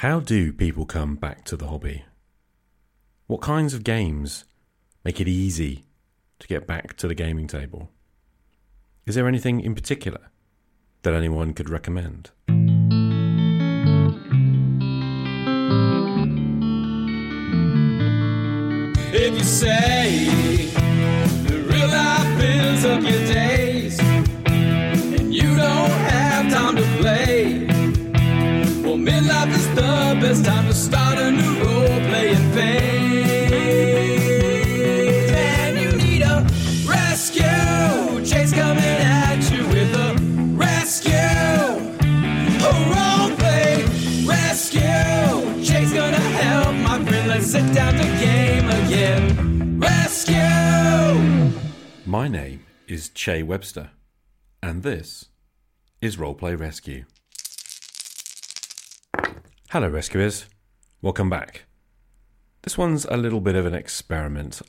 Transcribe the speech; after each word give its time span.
How 0.00 0.20
do 0.20 0.52
people 0.52 0.84
come 0.84 1.16
back 1.16 1.44
to 1.46 1.56
the 1.56 1.68
hobby? 1.68 2.04
What 3.28 3.40
kinds 3.40 3.72
of 3.72 3.82
games 3.82 4.44
make 5.04 5.22
it 5.22 5.26
easy 5.26 5.86
to 6.38 6.46
get 6.46 6.66
back 6.66 6.98
to 6.98 7.08
the 7.08 7.14
gaming 7.14 7.46
table? 7.46 7.88
Is 9.06 9.14
there 9.14 9.26
anything 9.26 9.62
in 9.62 9.74
particular 9.74 10.28
that 11.00 11.14
anyone 11.14 11.54
could 11.54 11.70
recommend? 11.70 12.30
If 19.14 19.38
you 19.38 19.44
say 19.44 20.26
the 21.46 21.58
real 21.72 21.88
life 21.88 22.38
builds 22.38 22.84
up 22.84 23.00
your 23.00 23.26
days 23.32 23.98
and 24.44 25.34
you 25.34 25.56
don't 25.56 25.90
have 26.12 26.52
time 26.52 26.76
to 26.76 26.82
play, 26.98 27.64
well, 28.84 28.98
midlife 28.98 29.54
is 29.54 29.75
best 30.28 30.44
time 30.44 30.66
to 30.66 30.74
start 30.74 31.16
a 31.18 31.30
new 31.30 31.62
role 31.62 32.00
playing 32.08 32.52
phase. 32.52 32.90
And 35.30 35.78
you 35.78 35.92
need 35.92 36.22
a 36.22 36.44
rescue. 36.84 38.24
Chase 38.24 38.52
coming 38.52 38.82
at 38.82 39.48
you 39.52 39.64
with 39.68 39.94
a 39.94 40.16
rescue. 40.64 41.12
A 42.70 42.72
role 42.92 43.30
play 43.38 43.84
rescue. 44.26 45.62
Chase 45.62 45.92
gonna 45.92 46.26
help 46.42 46.74
my 46.74 46.98
friend. 47.04 47.28
Let's 47.28 47.46
sit 47.46 47.72
down 47.72 47.92
to 47.94 48.06
game 48.18 48.68
again. 48.82 49.78
Rescue. 49.78 51.52
My 52.04 52.26
name 52.26 52.66
is 52.88 53.10
Che 53.10 53.44
Webster, 53.44 53.90
and 54.60 54.82
this 54.82 55.26
is 56.00 56.16
Roleplay 56.16 56.58
Rescue. 56.58 57.04
Hello, 59.70 59.88
rescuers. 59.88 60.46
Welcome 61.02 61.28
back. 61.28 61.64
This 62.62 62.78
one's 62.78 63.04
a 63.06 63.16
little 63.16 63.40
bit 63.40 63.56
of 63.56 63.66
an 63.66 63.74
experiment. 63.74 64.62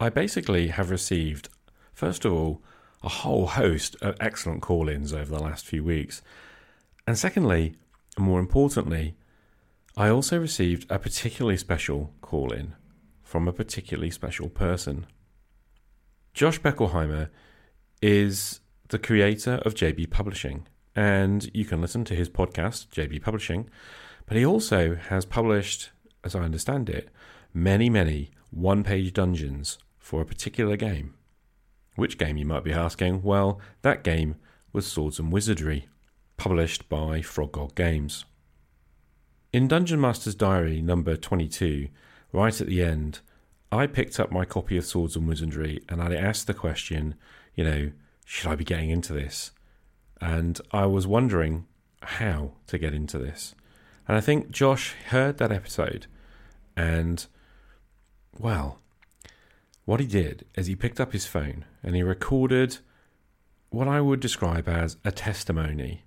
I 0.00 0.08
basically 0.08 0.68
have 0.68 0.90
received, 0.90 1.50
first 1.92 2.24
of 2.24 2.32
all, 2.32 2.62
a 3.02 3.10
whole 3.10 3.48
host 3.48 3.96
of 4.00 4.16
excellent 4.18 4.62
call 4.62 4.88
ins 4.88 5.12
over 5.12 5.30
the 5.30 5.42
last 5.42 5.66
few 5.66 5.84
weeks. 5.84 6.22
And 7.06 7.18
secondly, 7.18 7.74
and 8.16 8.24
more 8.24 8.40
importantly, 8.40 9.14
I 9.94 10.08
also 10.08 10.38
received 10.40 10.90
a 10.90 10.98
particularly 10.98 11.58
special 11.58 12.14
call 12.22 12.50
in 12.50 12.76
from 13.22 13.46
a 13.46 13.52
particularly 13.52 14.10
special 14.10 14.48
person. 14.48 15.04
Josh 16.32 16.58
Beckelhimer 16.58 17.28
is 18.00 18.60
the 18.88 18.98
creator 18.98 19.60
of 19.66 19.74
JB 19.74 20.08
Publishing, 20.08 20.66
and 20.96 21.50
you 21.52 21.66
can 21.66 21.82
listen 21.82 22.06
to 22.06 22.14
his 22.14 22.30
podcast, 22.30 22.86
JB 22.88 23.20
Publishing. 23.20 23.68
But 24.30 24.36
he 24.36 24.46
also 24.46 24.94
has 24.94 25.24
published, 25.24 25.90
as 26.22 26.36
I 26.36 26.42
understand 26.42 26.88
it, 26.88 27.08
many, 27.52 27.90
many 27.90 28.30
one 28.52 28.84
page 28.84 29.12
dungeons 29.12 29.76
for 29.98 30.20
a 30.20 30.24
particular 30.24 30.76
game. 30.76 31.14
Which 31.96 32.16
game, 32.16 32.36
you 32.36 32.46
might 32.46 32.62
be 32.62 32.72
asking? 32.72 33.24
Well, 33.24 33.60
that 33.82 34.04
game 34.04 34.36
was 34.72 34.86
Swords 34.86 35.18
and 35.18 35.32
Wizardry, 35.32 35.88
published 36.36 36.88
by 36.88 37.22
Frog 37.22 37.50
God 37.50 37.74
Games. 37.74 38.24
In 39.52 39.66
Dungeon 39.66 40.00
Master's 40.00 40.36
Diary 40.36 40.80
number 40.80 41.16
22, 41.16 41.88
right 42.32 42.60
at 42.60 42.68
the 42.68 42.84
end, 42.84 43.18
I 43.72 43.88
picked 43.88 44.20
up 44.20 44.30
my 44.30 44.44
copy 44.44 44.76
of 44.76 44.86
Swords 44.86 45.16
and 45.16 45.26
Wizardry 45.26 45.82
and 45.88 46.00
I 46.00 46.14
asked 46.14 46.46
the 46.46 46.54
question, 46.54 47.16
you 47.56 47.64
know, 47.64 47.90
should 48.24 48.52
I 48.52 48.54
be 48.54 48.62
getting 48.62 48.90
into 48.90 49.12
this? 49.12 49.50
And 50.20 50.60
I 50.70 50.86
was 50.86 51.04
wondering 51.04 51.66
how 52.00 52.52
to 52.68 52.78
get 52.78 52.94
into 52.94 53.18
this. 53.18 53.56
And 54.10 54.16
I 54.16 54.20
think 54.20 54.50
Josh 54.50 54.96
heard 55.10 55.38
that 55.38 55.52
episode 55.52 56.08
and, 56.76 57.24
well, 58.36 58.80
what 59.84 60.00
he 60.00 60.06
did 60.06 60.46
is 60.56 60.66
he 60.66 60.74
picked 60.74 60.98
up 60.98 61.12
his 61.12 61.26
phone 61.26 61.64
and 61.80 61.94
he 61.94 62.02
recorded 62.02 62.78
what 63.68 63.86
I 63.86 64.00
would 64.00 64.18
describe 64.18 64.68
as 64.68 64.96
a 65.04 65.12
testimony. 65.12 66.02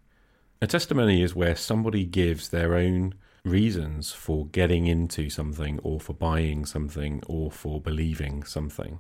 A 0.61 0.67
testimony 0.67 1.22
is 1.22 1.33
where 1.33 1.55
somebody 1.55 2.03
gives 2.03 2.50
their 2.50 2.75
own 2.75 3.13
reasons 3.45 4.11
for 4.11 4.47
getting 4.47 4.85
into 4.85 5.29
something 5.29 5.79
or 5.81 6.01
for 6.01 6.11
buying 6.11 6.66
something 6.66 7.23
or 7.25 7.49
for 7.51 7.79
believing 7.79 8.44
something. 8.44 8.99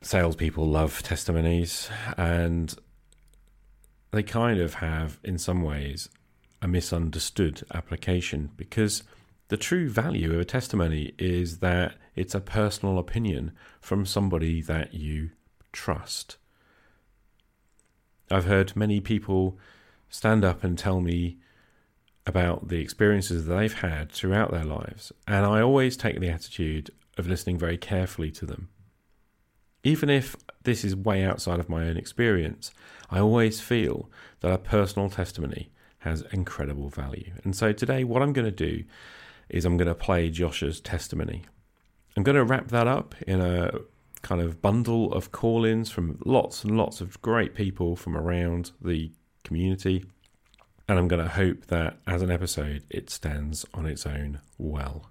Salespeople 0.00 0.66
love 0.66 1.02
testimonies 1.02 1.90
and 2.16 2.76
they 4.10 4.22
kind 4.22 4.58
of 4.58 4.72
have, 4.76 5.20
in 5.22 5.36
some 5.36 5.60
ways, 5.60 6.08
a 6.62 6.68
misunderstood 6.68 7.62
application 7.72 8.50
because 8.56 9.02
the 9.48 9.56
true 9.56 9.88
value 9.88 10.32
of 10.32 10.40
a 10.40 10.44
testimony 10.44 11.14
is 11.18 11.58
that 11.58 11.94
it's 12.14 12.34
a 12.34 12.40
personal 12.40 12.98
opinion 12.98 13.52
from 13.80 14.06
somebody 14.06 14.60
that 14.62 14.94
you 14.94 15.30
trust. 15.72 16.36
I've 18.30 18.46
heard 18.46 18.74
many 18.74 19.00
people 19.00 19.58
stand 20.08 20.44
up 20.44 20.64
and 20.64 20.76
tell 20.76 21.00
me 21.00 21.38
about 22.26 22.68
the 22.68 22.80
experiences 22.80 23.46
that 23.46 23.54
they've 23.54 23.80
had 23.80 24.10
throughout 24.10 24.50
their 24.50 24.64
lives, 24.64 25.12
and 25.28 25.46
I 25.46 25.60
always 25.60 25.96
take 25.96 26.18
the 26.18 26.30
attitude 26.30 26.90
of 27.16 27.28
listening 27.28 27.56
very 27.56 27.78
carefully 27.78 28.32
to 28.32 28.46
them. 28.46 28.68
Even 29.84 30.10
if 30.10 30.34
this 30.64 30.84
is 30.84 30.96
way 30.96 31.22
outside 31.22 31.60
of 31.60 31.68
my 31.68 31.84
own 31.86 31.96
experience, 31.96 32.72
I 33.08 33.20
always 33.20 33.60
feel 33.60 34.10
that 34.40 34.52
a 34.52 34.58
personal 34.58 35.08
testimony 35.08 35.70
has 35.98 36.22
incredible 36.32 36.88
value. 36.88 37.32
And 37.44 37.54
so 37.56 37.72
today, 37.72 38.04
what 38.04 38.22
I'm 38.22 38.32
going 38.32 38.44
to 38.44 38.50
do 38.50 38.84
is 39.48 39.64
I'm 39.64 39.76
going 39.76 39.88
to 39.88 39.94
play 39.94 40.30
Josh's 40.30 40.80
testimony. 40.80 41.44
I'm 42.16 42.22
going 42.22 42.36
to 42.36 42.44
wrap 42.44 42.68
that 42.68 42.86
up 42.86 43.14
in 43.26 43.40
a 43.40 43.70
kind 44.22 44.40
of 44.40 44.60
bundle 44.60 45.12
of 45.12 45.32
call 45.32 45.64
ins 45.64 45.90
from 45.90 46.18
lots 46.24 46.64
and 46.64 46.76
lots 46.76 47.00
of 47.00 47.20
great 47.22 47.54
people 47.54 47.94
from 47.94 48.16
around 48.16 48.72
the 48.80 49.12
community. 49.44 50.04
And 50.88 50.98
I'm 50.98 51.08
going 51.08 51.22
to 51.22 51.30
hope 51.30 51.66
that 51.66 51.98
as 52.06 52.22
an 52.22 52.30
episode, 52.30 52.84
it 52.90 53.10
stands 53.10 53.66
on 53.74 53.86
its 53.86 54.06
own 54.06 54.40
well. 54.58 55.10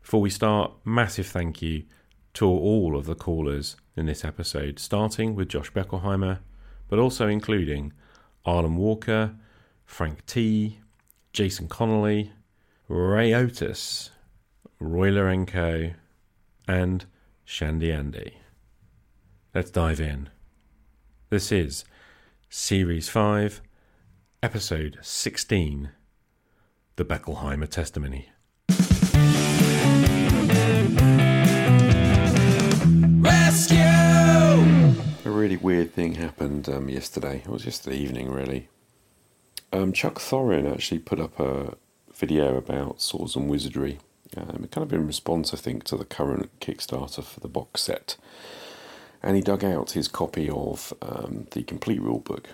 Before 0.00 0.20
we 0.20 0.30
start, 0.30 0.72
massive 0.84 1.26
thank 1.26 1.62
you 1.62 1.84
to 2.34 2.46
all 2.46 2.96
of 2.96 3.06
the 3.06 3.14
callers 3.14 3.76
in 3.96 4.06
this 4.06 4.24
episode, 4.24 4.78
starting 4.78 5.34
with 5.34 5.48
Josh 5.48 5.72
Beckelhimer, 5.72 6.38
but 6.88 6.98
also 6.98 7.28
including 7.28 7.92
Arlen 8.44 8.76
Walker, 8.76 9.34
Frank 9.92 10.24
T, 10.24 10.78
Jason 11.34 11.68
Connerley, 11.68 12.30
Ray 12.88 13.34
Otus, 13.34 14.08
Rui 14.80 15.10
Lourenco, 15.10 15.92
and 16.66 17.04
Shandy 17.44 17.92
Andy. 17.92 18.38
Let's 19.54 19.70
dive 19.70 20.00
in. 20.00 20.30
This 21.28 21.52
is 21.52 21.84
Series 22.48 23.10
5, 23.10 23.60
Episode 24.42 24.98
16 25.02 25.90
The 26.96 27.04
Beckelhimer 27.04 27.68
Testimony. 27.68 28.30
Rescue. 33.20 33.76
A 35.26 35.30
really 35.30 35.58
weird 35.58 35.92
thing 35.92 36.14
happened 36.14 36.70
um, 36.70 36.88
yesterday. 36.88 37.42
It 37.44 37.48
was 37.48 37.66
yesterday 37.66 37.98
evening, 37.98 38.30
really. 38.30 38.70
Um, 39.72 39.92
Chuck 39.92 40.16
Thorin 40.16 40.70
actually 40.70 40.98
put 40.98 41.18
up 41.18 41.40
a 41.40 41.76
video 42.14 42.56
about 42.56 43.00
swords 43.00 43.36
and 43.36 43.48
wizardry. 43.48 43.98
Um, 44.36 44.68
kind 44.70 44.86
of 44.86 44.92
in 44.92 45.06
response, 45.06 45.52
I 45.52 45.56
think, 45.56 45.84
to 45.84 45.96
the 45.96 46.04
current 46.04 46.50
Kickstarter 46.60 47.22
for 47.22 47.40
the 47.40 47.48
box 47.48 47.82
set. 47.82 48.16
And 49.22 49.36
he 49.36 49.42
dug 49.42 49.64
out 49.64 49.92
his 49.92 50.08
copy 50.08 50.48
of 50.50 50.92
um, 51.00 51.46
the 51.52 51.62
complete 51.62 52.00
rulebook. 52.00 52.46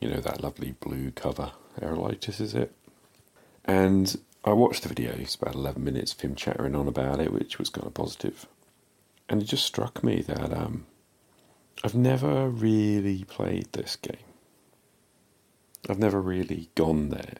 You 0.00 0.10
know, 0.10 0.20
that 0.20 0.42
lovely 0.42 0.72
blue 0.72 1.10
cover. 1.10 1.52
Erol 1.80 2.10
Otus, 2.10 2.40
is 2.40 2.54
it? 2.54 2.72
And 3.64 4.18
I 4.44 4.52
watched 4.52 4.82
the 4.82 4.88
video. 4.88 5.12
It's 5.12 5.34
about 5.34 5.54
11 5.54 5.82
minutes 5.82 6.12
of 6.12 6.20
him 6.20 6.34
chattering 6.34 6.74
on 6.74 6.88
about 6.88 7.20
it, 7.20 7.32
which 7.32 7.58
was 7.58 7.68
kind 7.68 7.86
of 7.86 7.94
positive. 7.94 8.46
And 9.28 9.42
it 9.42 9.46
just 9.46 9.64
struck 9.64 10.04
me 10.04 10.22
that 10.22 10.52
um, 10.52 10.86
I've 11.82 11.94
never 11.94 12.48
really 12.48 13.24
played 13.24 13.72
this 13.72 13.96
game. 13.96 14.16
I've 15.88 15.98
never 15.98 16.20
really 16.20 16.68
gone 16.74 17.10
there. 17.10 17.34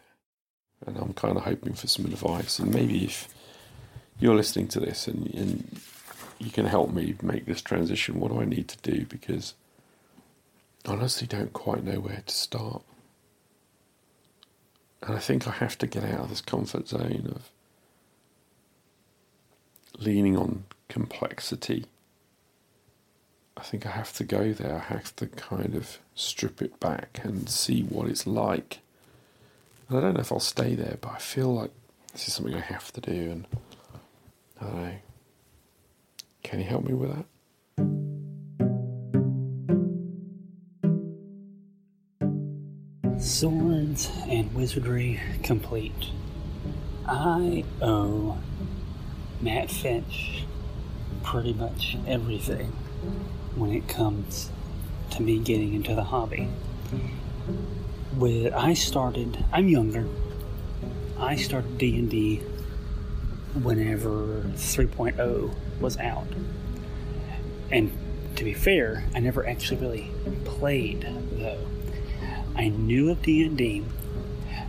And 0.86 0.96
I'm 0.98 1.14
kind 1.14 1.36
of 1.36 1.44
hoping 1.44 1.74
for 1.74 1.86
some 1.86 2.04
advice. 2.04 2.58
And 2.58 2.72
maybe 2.72 3.04
if 3.04 3.28
you're 4.20 4.34
listening 4.34 4.68
to 4.68 4.80
this 4.80 5.06
and, 5.06 5.32
and 5.34 5.80
you 6.38 6.50
can 6.50 6.66
help 6.66 6.92
me 6.92 7.14
make 7.22 7.46
this 7.46 7.62
transition, 7.62 8.20
what 8.20 8.30
do 8.30 8.40
I 8.40 8.44
need 8.44 8.68
to 8.68 8.90
do? 8.90 9.06
Because 9.06 9.54
I 10.86 10.92
honestly 10.92 11.26
don't 11.26 11.52
quite 11.52 11.82
know 11.82 12.00
where 12.00 12.22
to 12.24 12.34
start. 12.34 12.82
And 15.02 15.16
I 15.16 15.18
think 15.18 15.46
I 15.46 15.52
have 15.52 15.78
to 15.78 15.86
get 15.86 16.04
out 16.04 16.20
of 16.20 16.28
this 16.28 16.40
comfort 16.40 16.88
zone 16.88 17.32
of 17.34 17.50
leaning 19.98 20.36
on 20.36 20.64
complexity. 20.88 21.86
I 23.56 23.62
think 23.62 23.86
I 23.86 23.90
have 23.90 24.12
to 24.14 24.24
go 24.24 24.52
there. 24.52 24.76
I 24.76 24.92
have 24.92 25.14
to 25.16 25.26
kind 25.26 25.74
of 25.74 25.98
strip 26.14 26.60
it 26.62 26.78
back 26.78 27.20
and 27.24 27.48
see 27.48 27.82
what 27.82 28.08
it's 28.08 28.26
like 28.26 28.80
And 29.88 29.98
I 29.98 30.00
don't 30.00 30.14
know 30.14 30.20
if 30.20 30.32
I'll 30.32 30.40
stay 30.40 30.74
there, 30.74 30.98
but 31.00 31.12
I 31.12 31.18
feel 31.18 31.54
like 31.54 31.70
this 32.12 32.26
is 32.26 32.34
something 32.34 32.54
I 32.54 32.60
have 32.60 32.92
to 32.92 33.00
do, 33.00 33.30
and 33.30 33.46
I 34.60 34.64
don't 34.64 34.82
know. 34.82 34.92
Can 36.42 36.58
you 36.60 36.66
help 36.66 36.84
me 36.84 36.94
with 36.94 37.14
that? 37.14 37.26
Swords 43.20 44.10
and 44.28 44.52
Wizardry 44.54 45.20
complete. 45.42 45.92
I 47.06 47.64
owe 47.80 48.38
Matt 49.40 49.70
Finch 49.70 50.44
pretty 51.22 51.52
much 51.52 51.96
everything 52.06 52.72
when 53.56 53.72
it 53.72 53.88
comes 53.88 54.50
to 55.10 55.22
me 55.22 55.38
getting 55.38 55.74
into 55.74 55.94
the 55.94 56.04
hobby. 56.04 56.48
With 58.16 58.52
I 58.54 58.74
started, 58.74 59.44
I'm 59.52 59.68
younger. 59.68 60.06
I 61.18 61.36
started 61.36 61.78
D 61.78 61.96
and 61.98 62.10
D 62.10 62.36
whenever 63.62 64.42
3.0 64.54 65.54
was 65.80 65.96
out, 65.96 66.26
and 67.70 67.90
to 68.36 68.44
be 68.44 68.52
fair, 68.52 69.04
I 69.14 69.20
never 69.20 69.46
actually 69.46 69.80
really 69.80 70.10
played 70.44 71.02
though. 71.32 71.66
I 72.54 72.68
knew 72.68 73.10
of 73.10 73.22
D 73.22 73.44
and 73.44 73.56
D. 73.56 73.84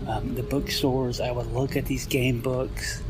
Um, 0.08 0.36
the 0.36 0.44
bookstores, 0.44 1.20
I 1.20 1.32
would 1.32 1.52
look 1.52 1.76
at 1.76 1.86
these 1.86 2.06
game 2.06 2.40
books. 2.40 3.02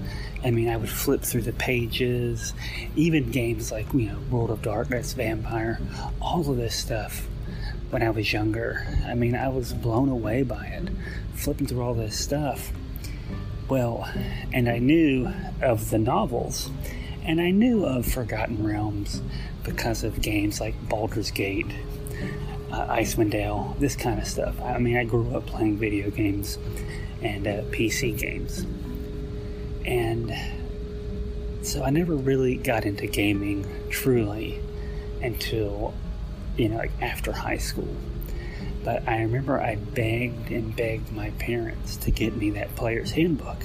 I 0.43 0.51
mean, 0.51 0.69
I 0.69 0.77
would 0.77 0.89
flip 0.89 1.21
through 1.21 1.43
the 1.43 1.53
pages, 1.53 2.53
even 2.95 3.31
games 3.31 3.71
like 3.71 3.91
you 3.93 4.09
know 4.09 4.19
World 4.29 4.51
of 4.51 4.61
Darkness, 4.61 5.13
Vampire, 5.13 5.79
all 6.21 6.49
of 6.49 6.57
this 6.57 6.75
stuff. 6.75 7.27
When 7.89 8.03
I 8.03 8.09
was 8.09 8.33
younger, 8.33 8.85
I 9.05 9.15
mean, 9.15 9.35
I 9.35 9.47
was 9.47 9.73
blown 9.73 10.09
away 10.09 10.43
by 10.43 10.65
it, 10.65 10.89
flipping 11.35 11.67
through 11.67 11.81
all 11.81 11.93
this 11.93 12.19
stuff. 12.19 12.71
Well, 13.69 14.09
and 14.53 14.67
I 14.69 14.79
knew 14.79 15.31
of 15.61 15.89
the 15.89 15.97
novels, 15.97 16.69
and 17.23 17.39
I 17.39 17.51
knew 17.51 17.85
of 17.85 18.05
Forgotten 18.05 18.65
Realms 18.65 19.21
because 19.63 20.03
of 20.03 20.21
games 20.21 20.59
like 20.59 20.75
Baldur's 20.89 21.31
Gate 21.31 21.67
uh, 22.71 22.87
Icewind 22.87 23.31
Dale, 23.31 23.75
this 23.79 23.95
kind 23.95 24.19
of 24.19 24.27
stuff. 24.27 24.59
I 24.61 24.77
mean, 24.77 24.97
I 24.97 25.03
grew 25.03 25.35
up 25.35 25.45
playing 25.45 25.77
video 25.77 26.09
games 26.09 26.57
and 27.21 27.47
uh, 27.47 27.61
PC 27.71 28.17
games. 28.17 28.65
And 29.87 30.35
so 31.65 31.83
I 31.83 31.89
never 31.89 32.15
really 32.15 32.57
got 32.57 32.85
into 32.85 33.07
gaming 33.07 33.65
truly 33.89 34.59
until, 35.21 35.93
you 36.57 36.69
know, 36.69 36.77
like 36.77 36.91
after 37.01 37.31
high 37.31 37.57
school. 37.57 37.95
But 38.83 39.07
I 39.07 39.21
remember 39.21 39.59
I 39.59 39.75
begged 39.75 40.51
and 40.51 40.75
begged 40.75 41.11
my 41.11 41.31
parents 41.31 41.97
to 41.97 42.11
get 42.11 42.35
me 42.35 42.51
that 42.51 42.75
player's 42.75 43.11
handbook. 43.11 43.57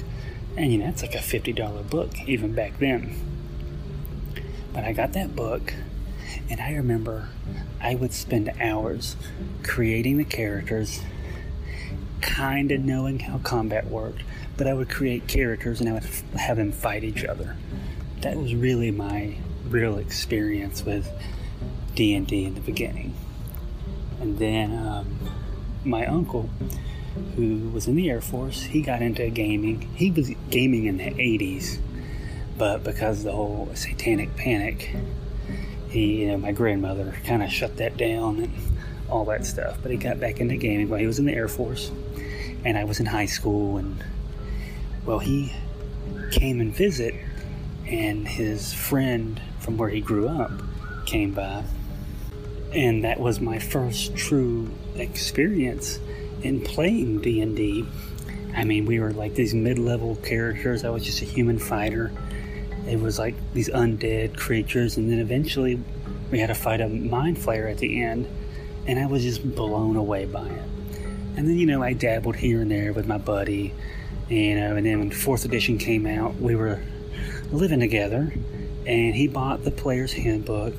And, 0.57 0.71
you 0.71 0.79
know, 0.79 0.87
it's 0.87 1.01
like 1.01 1.15
a 1.15 1.19
$50 1.19 1.89
book 1.89 2.11
even 2.27 2.53
back 2.53 2.79
then. 2.79 3.15
But 4.73 4.83
I 4.83 4.93
got 4.93 5.13
that 5.13 5.35
book, 5.35 5.73
and 6.49 6.59
I 6.59 6.73
remember 6.73 7.29
I 7.79 7.95
would 7.95 8.13
spend 8.13 8.51
hours 8.59 9.15
creating 9.63 10.17
the 10.17 10.23
characters, 10.23 11.01
kind 12.21 12.71
of 12.71 12.81
knowing 12.81 13.19
how 13.19 13.37
combat 13.39 13.87
worked, 13.87 14.23
but 14.57 14.67
I 14.67 14.73
would 14.73 14.89
create 14.89 15.27
characters 15.27 15.79
and 15.79 15.89
I 15.89 15.93
would 15.93 16.03
f- 16.03 16.23
have 16.33 16.57
them 16.57 16.71
fight 16.71 17.03
each 17.03 17.23
other. 17.25 17.55
That 18.21 18.37
was 18.37 18.55
really 18.55 18.91
my 18.91 19.35
real 19.67 19.97
experience 19.97 20.83
with 20.83 21.09
D 21.95 22.15
and 22.15 22.27
D 22.27 22.45
in 22.45 22.55
the 22.55 22.61
beginning. 22.61 23.15
And 24.21 24.37
then 24.37 24.73
um, 24.87 25.19
my 25.83 26.05
uncle, 26.05 26.49
who 27.35 27.69
was 27.69 27.87
in 27.87 27.95
the 27.95 28.09
Air 28.09 28.21
Force, 28.21 28.63
he 28.63 28.81
got 28.81 29.01
into 29.01 29.29
gaming. 29.29 29.81
He 29.95 30.11
was 30.11 30.31
gaming 30.49 30.85
in 30.85 30.97
the 30.97 31.11
'80s, 31.11 31.79
but 32.57 32.83
because 32.83 33.19
of 33.19 33.25
the 33.25 33.31
whole 33.31 33.69
Satanic 33.73 34.35
Panic, 34.35 34.95
he, 35.89 36.21
you 36.21 36.27
know, 36.27 36.37
my 36.37 36.51
grandmother 36.51 37.15
kind 37.23 37.43
of 37.43 37.51
shut 37.51 37.77
that 37.77 37.97
down 37.97 38.39
and 38.39 38.53
all 39.09 39.25
that 39.25 39.45
stuff. 39.45 39.77
But 39.81 39.91
he 39.91 39.97
got 39.97 40.19
back 40.19 40.39
into 40.39 40.55
gaming 40.55 40.89
while 40.89 40.99
he 40.99 41.07
was 41.07 41.19
in 41.19 41.25
the 41.25 41.33
Air 41.33 41.47
Force, 41.47 41.91
and 42.63 42.77
I 42.77 42.83
was 42.83 42.99
in 42.99 43.05
high 43.05 43.25
school. 43.25 43.77
And 43.77 44.03
well, 45.05 45.19
he 45.19 45.53
came 46.31 46.59
and 46.61 46.73
visit, 46.73 47.15
and 47.87 48.27
his 48.27 48.73
friend 48.73 49.41
from 49.59 49.77
where 49.77 49.89
he 49.89 50.01
grew 50.01 50.27
up 50.27 50.51
came 51.05 51.31
by, 51.31 51.63
and 52.73 53.03
that 53.03 53.19
was 53.19 53.39
my 53.39 53.59
first 53.59 54.15
true 54.15 54.71
experience 54.95 55.99
in 56.41 56.61
playing 56.61 57.21
D 57.21 57.41
and 57.41 57.55
D. 57.55 57.85
I 58.55 58.63
mean, 58.63 58.85
we 58.85 58.99
were 58.99 59.11
like 59.11 59.35
these 59.35 59.53
mid-level 59.53 60.17
characters. 60.17 60.85
I 60.85 60.89
was 60.89 61.03
just 61.03 61.21
a 61.21 61.25
human 61.25 61.57
fighter 61.57 62.11
it 62.87 62.99
was 62.99 63.17
like 63.17 63.35
these 63.53 63.69
undead 63.69 64.35
creatures, 64.35 64.97
and 64.97 65.09
then 65.09 65.19
eventually 65.19 65.79
we 66.31 66.39
had 66.39 66.47
to 66.47 66.55
fight 66.55 66.81
a 66.81 66.89
mind 66.89 67.37
flayer 67.37 67.71
at 67.71 67.77
the 67.77 68.03
end, 68.03 68.27
and 68.87 68.99
I 68.99 69.05
was 69.05 69.23
just 69.23 69.55
blown 69.55 69.95
away 69.95 70.25
by 70.25 70.47
it. 70.47 70.63
And 71.35 71.47
then, 71.47 71.57
you 71.57 71.65
know, 71.65 71.81
I 71.81 71.93
dabbled 71.93 72.35
here 72.35 72.61
and 72.61 72.69
there 72.69 72.93
with 72.93 73.07
my 73.07 73.17
buddy, 73.17 73.73
you 74.29 74.53
uh, 74.53 74.55
know, 74.55 74.75
and 74.75 74.85
then 74.85 74.99
when 74.99 75.11
fourth 75.11 75.45
edition 75.45 75.77
came 75.77 76.05
out, 76.05 76.35
we 76.35 76.55
were 76.55 76.81
living 77.51 77.79
together, 77.79 78.33
and 78.85 79.15
he 79.15 79.27
bought 79.27 79.63
the 79.63 79.71
player's 79.71 80.13
handbook. 80.13 80.73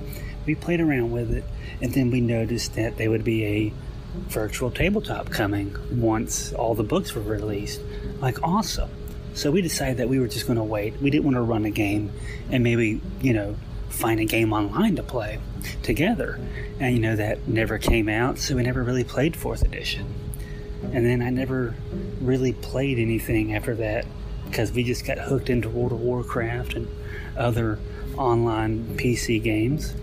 We 0.47 0.55
played 0.55 0.81
around 0.81 1.13
with 1.13 1.33
it, 1.33 1.45
and 1.81 1.93
then 1.93 2.11
we 2.11 2.21
noticed 2.21 2.75
that 2.75 2.97
there 2.97 3.11
would 3.11 3.25
be 3.25 3.45
a 3.45 3.73
virtual 4.29 4.71
tabletop 4.71 5.31
coming 5.31 5.77
once 5.91 6.53
all 6.53 6.75
the 6.75 6.83
books 6.83 7.15
were 7.15 7.23
released. 7.23 7.81
Like, 8.21 8.43
awesome. 8.43 8.91
So 9.35 9.51
we 9.51 9.63
decided 9.63 9.97
that 9.97 10.09
we 10.09 10.21
were 10.21 10.29
just 10.29 10.47
going 10.47 10.59
to 10.59 10.65
wait. 10.65 11.01
We 11.01 11.11
didn't 11.11 11.25
want 11.25 11.37
to 11.37 11.43
run 11.43 11.65
a 11.65 11.71
game 11.71 12.13
and 12.51 12.63
maybe, 12.63 13.01
you 13.21 13.33
know, 13.33 13.57
find 13.89 14.21
a 14.21 14.25
game 14.25 14.53
online 14.53 14.97
to 14.97 15.03
play 15.03 15.41
together. 15.83 16.39
And, 16.79 16.95
you 16.95 17.01
know, 17.01 17.17
that 17.17 17.49
never 17.49 17.79
came 17.79 18.09
out, 18.09 18.39
so 18.39 18.57
we 18.57 18.63
never 18.63 18.83
really 18.83 19.05
played 19.05 19.35
4th 19.35 19.63
edition. 19.63 20.24
And 20.93 21.05
then 21.05 21.23
I 21.23 21.31
never 21.31 21.75
really 22.21 22.53
played 22.53 22.99
anything 22.99 23.55
after 23.55 23.75
that 23.77 24.07
because 24.47 24.73
we 24.73 24.85
just 24.85 25.05
got 25.07 25.19
hooked 25.19 25.51
into 25.51 25.69
World 25.69 25.93
of 25.93 26.01
Warcraft 26.01 26.75
and 26.75 26.89
other 27.37 27.79
online 28.17 28.97
PC 28.97 29.43
games. 29.43 29.95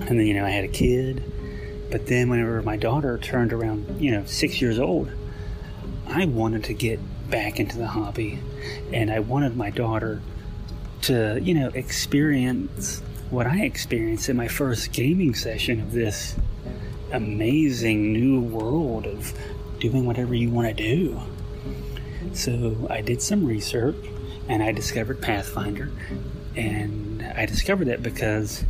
And 0.00 0.18
then, 0.18 0.26
you 0.26 0.34
know, 0.34 0.44
I 0.44 0.50
had 0.50 0.64
a 0.64 0.68
kid. 0.68 1.22
But 1.90 2.06
then, 2.06 2.30
whenever 2.30 2.62
my 2.62 2.76
daughter 2.76 3.18
turned 3.18 3.52
around, 3.52 4.00
you 4.00 4.10
know, 4.12 4.24
six 4.24 4.60
years 4.60 4.78
old, 4.78 5.10
I 6.06 6.24
wanted 6.24 6.64
to 6.64 6.74
get 6.74 6.98
back 7.30 7.60
into 7.60 7.78
the 7.78 7.86
hobby 7.86 8.38
and 8.92 9.10
I 9.10 9.20
wanted 9.20 9.56
my 9.56 9.70
daughter 9.70 10.20
to, 11.02 11.38
you 11.42 11.54
know, 11.54 11.68
experience 11.68 13.02
what 13.30 13.46
I 13.46 13.62
experienced 13.62 14.28
in 14.28 14.36
my 14.36 14.48
first 14.48 14.92
gaming 14.92 15.34
session 15.34 15.80
of 15.80 15.92
this 15.92 16.36
amazing 17.12 18.12
new 18.12 18.40
world 18.40 19.06
of 19.06 19.32
doing 19.82 20.06
whatever 20.06 20.32
you 20.32 20.48
want 20.48 20.68
to 20.68 20.74
do. 20.74 21.20
So 22.34 22.86
I 22.88 23.00
did 23.00 23.20
some 23.20 23.44
research 23.44 23.96
and 24.48 24.62
I 24.62 24.70
discovered 24.70 25.20
Pathfinder. 25.20 25.90
And 26.54 27.22
I 27.36 27.46
discovered 27.46 27.86
that 27.86 28.00
because 28.00 28.64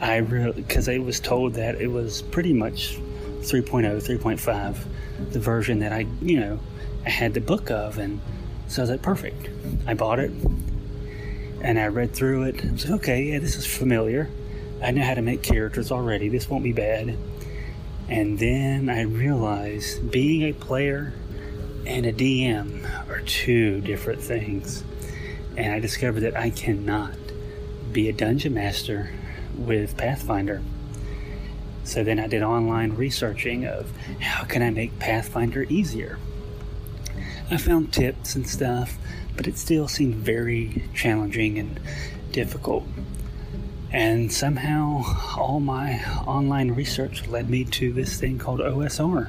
I 0.00 0.16
really, 0.16 0.60
because 0.60 0.88
I 0.88 0.98
was 0.98 1.20
told 1.20 1.54
that 1.54 1.80
it 1.80 1.86
was 1.86 2.22
pretty 2.22 2.52
much 2.52 2.98
3.0, 3.42 4.02
3.5, 4.02 4.76
the 5.30 5.38
version 5.38 5.78
that 5.78 5.92
I, 5.92 6.06
you 6.20 6.40
know, 6.40 6.58
I 7.06 7.10
had 7.10 7.32
the 7.34 7.40
book 7.40 7.70
of. 7.70 7.98
And 7.98 8.20
so 8.66 8.82
I 8.82 8.84
was 8.84 8.90
like, 8.90 9.02
perfect. 9.02 9.48
I 9.86 9.94
bought 9.94 10.18
it 10.18 10.32
and 11.60 11.78
I 11.78 11.86
read 11.86 12.12
through 12.12 12.42
it. 12.44 12.64
I 12.64 12.72
was 12.72 12.84
like, 12.84 13.00
okay, 13.00 13.22
yeah, 13.22 13.38
this 13.38 13.54
is 13.54 13.66
familiar. 13.66 14.28
I 14.82 14.90
know 14.90 15.02
how 15.02 15.14
to 15.14 15.22
make 15.22 15.44
characters 15.44 15.92
already. 15.92 16.28
This 16.28 16.50
won't 16.50 16.64
be 16.64 16.72
bad. 16.72 17.16
And 18.12 18.38
then 18.38 18.90
I 18.90 19.04
realized 19.04 20.10
being 20.10 20.42
a 20.42 20.52
player 20.52 21.14
and 21.86 22.04
a 22.04 22.12
DM 22.12 22.84
are 23.08 23.22
two 23.22 23.80
different 23.80 24.20
things. 24.20 24.84
And 25.56 25.72
I 25.72 25.80
discovered 25.80 26.20
that 26.20 26.36
I 26.36 26.50
cannot 26.50 27.14
be 27.90 28.10
a 28.10 28.12
dungeon 28.12 28.52
master 28.52 29.08
with 29.56 29.96
Pathfinder. 29.96 30.62
So 31.84 32.04
then 32.04 32.20
I 32.20 32.26
did 32.26 32.42
online 32.42 32.92
researching 32.92 33.64
of 33.64 33.90
how 34.20 34.44
can 34.44 34.60
I 34.60 34.68
make 34.68 34.98
Pathfinder 34.98 35.62
easier. 35.70 36.18
I 37.50 37.56
found 37.56 37.94
tips 37.94 38.34
and 38.34 38.46
stuff, 38.46 38.98
but 39.38 39.46
it 39.46 39.56
still 39.56 39.88
seemed 39.88 40.16
very 40.16 40.84
challenging 40.92 41.58
and 41.58 41.80
difficult. 42.30 42.84
And 43.92 44.32
somehow 44.32 45.02
all 45.36 45.60
my 45.60 46.02
online 46.26 46.70
research 46.70 47.26
led 47.28 47.50
me 47.50 47.64
to 47.64 47.92
this 47.92 48.18
thing 48.18 48.38
called 48.38 48.60
OSR. 48.60 49.28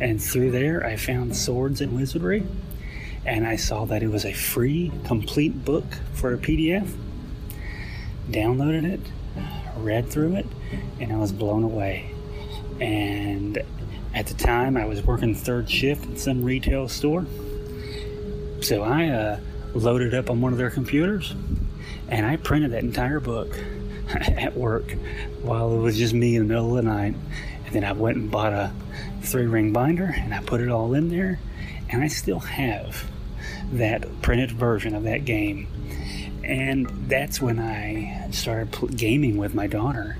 And 0.00 0.22
through 0.22 0.52
there, 0.52 0.86
I 0.86 0.96
found 0.96 1.36
Swords 1.36 1.80
and 1.80 1.94
Wizardry, 1.94 2.46
and 3.26 3.46
I 3.46 3.56
saw 3.56 3.84
that 3.86 4.02
it 4.02 4.08
was 4.08 4.24
a 4.24 4.32
free, 4.32 4.92
complete 5.04 5.64
book 5.64 5.84
for 6.14 6.32
a 6.32 6.38
PDF. 6.38 6.88
Downloaded 8.30 8.84
it, 8.84 9.00
read 9.76 10.08
through 10.08 10.36
it, 10.36 10.46
and 11.00 11.12
I 11.12 11.16
was 11.16 11.32
blown 11.32 11.64
away. 11.64 12.14
And 12.80 13.60
At 14.12 14.26
the 14.26 14.34
time, 14.34 14.76
I 14.76 14.86
was 14.86 15.04
working 15.04 15.34
third 15.34 15.70
shift 15.70 16.10
at 16.10 16.18
some 16.18 16.42
retail 16.44 16.88
store. 16.88 17.26
So 18.60 18.82
I 18.82 19.08
uh, 19.08 19.40
loaded 19.74 20.14
up 20.14 20.30
on 20.30 20.40
one 20.40 20.52
of 20.52 20.58
their 20.58 20.70
computers 20.70 21.34
and 22.08 22.26
I 22.26 22.36
printed 22.36 22.72
that 22.72 22.82
entire 22.82 23.20
book 23.20 23.56
at 24.38 24.56
work 24.56 24.92
while 25.42 25.74
it 25.74 25.78
was 25.78 25.96
just 25.96 26.14
me 26.14 26.36
in 26.36 26.42
the 26.42 26.48
middle 26.48 26.76
of 26.76 26.84
the 26.84 26.90
night. 26.90 27.14
And 27.66 27.74
then 27.74 27.84
I 27.84 27.92
went 27.92 28.16
and 28.16 28.30
bought 28.30 28.52
a 28.52 28.72
three 29.22 29.46
ring 29.46 29.72
binder 29.72 30.12
and 30.16 30.34
I 30.34 30.40
put 30.40 30.60
it 30.60 30.68
all 30.68 30.94
in 30.94 31.08
there. 31.08 31.38
And 31.88 32.02
I 32.02 32.08
still 32.08 32.38
have 32.40 33.10
that 33.72 34.22
printed 34.22 34.52
version 34.52 34.94
of 34.94 35.04
that 35.04 35.24
game. 35.24 35.66
And 36.44 36.88
that's 37.08 37.40
when 37.40 37.58
I 37.58 38.28
started 38.30 38.72
pl- 38.72 38.88
gaming 38.88 39.36
with 39.36 39.54
my 39.54 39.66
daughter, 39.66 40.16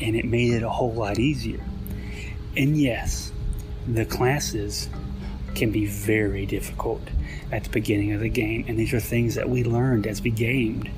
and 0.00 0.16
it 0.16 0.24
made 0.24 0.52
it 0.52 0.62
a 0.62 0.68
whole 0.68 0.92
lot 0.92 1.18
easier. 1.18 1.64
And 2.56 2.76
yes, 2.76 3.32
the 3.86 4.04
classes 4.04 4.88
can 5.54 5.70
be 5.70 5.86
very 5.86 6.46
difficult 6.46 7.02
at 7.52 7.64
the 7.64 7.70
beginning 7.70 8.12
of 8.12 8.20
the 8.20 8.28
game, 8.28 8.64
and 8.68 8.78
these 8.78 8.92
are 8.94 9.00
things 9.00 9.34
that 9.34 9.48
we 9.48 9.62
learned 9.62 10.06
as 10.06 10.22
we 10.22 10.30
gamed. 10.30 10.90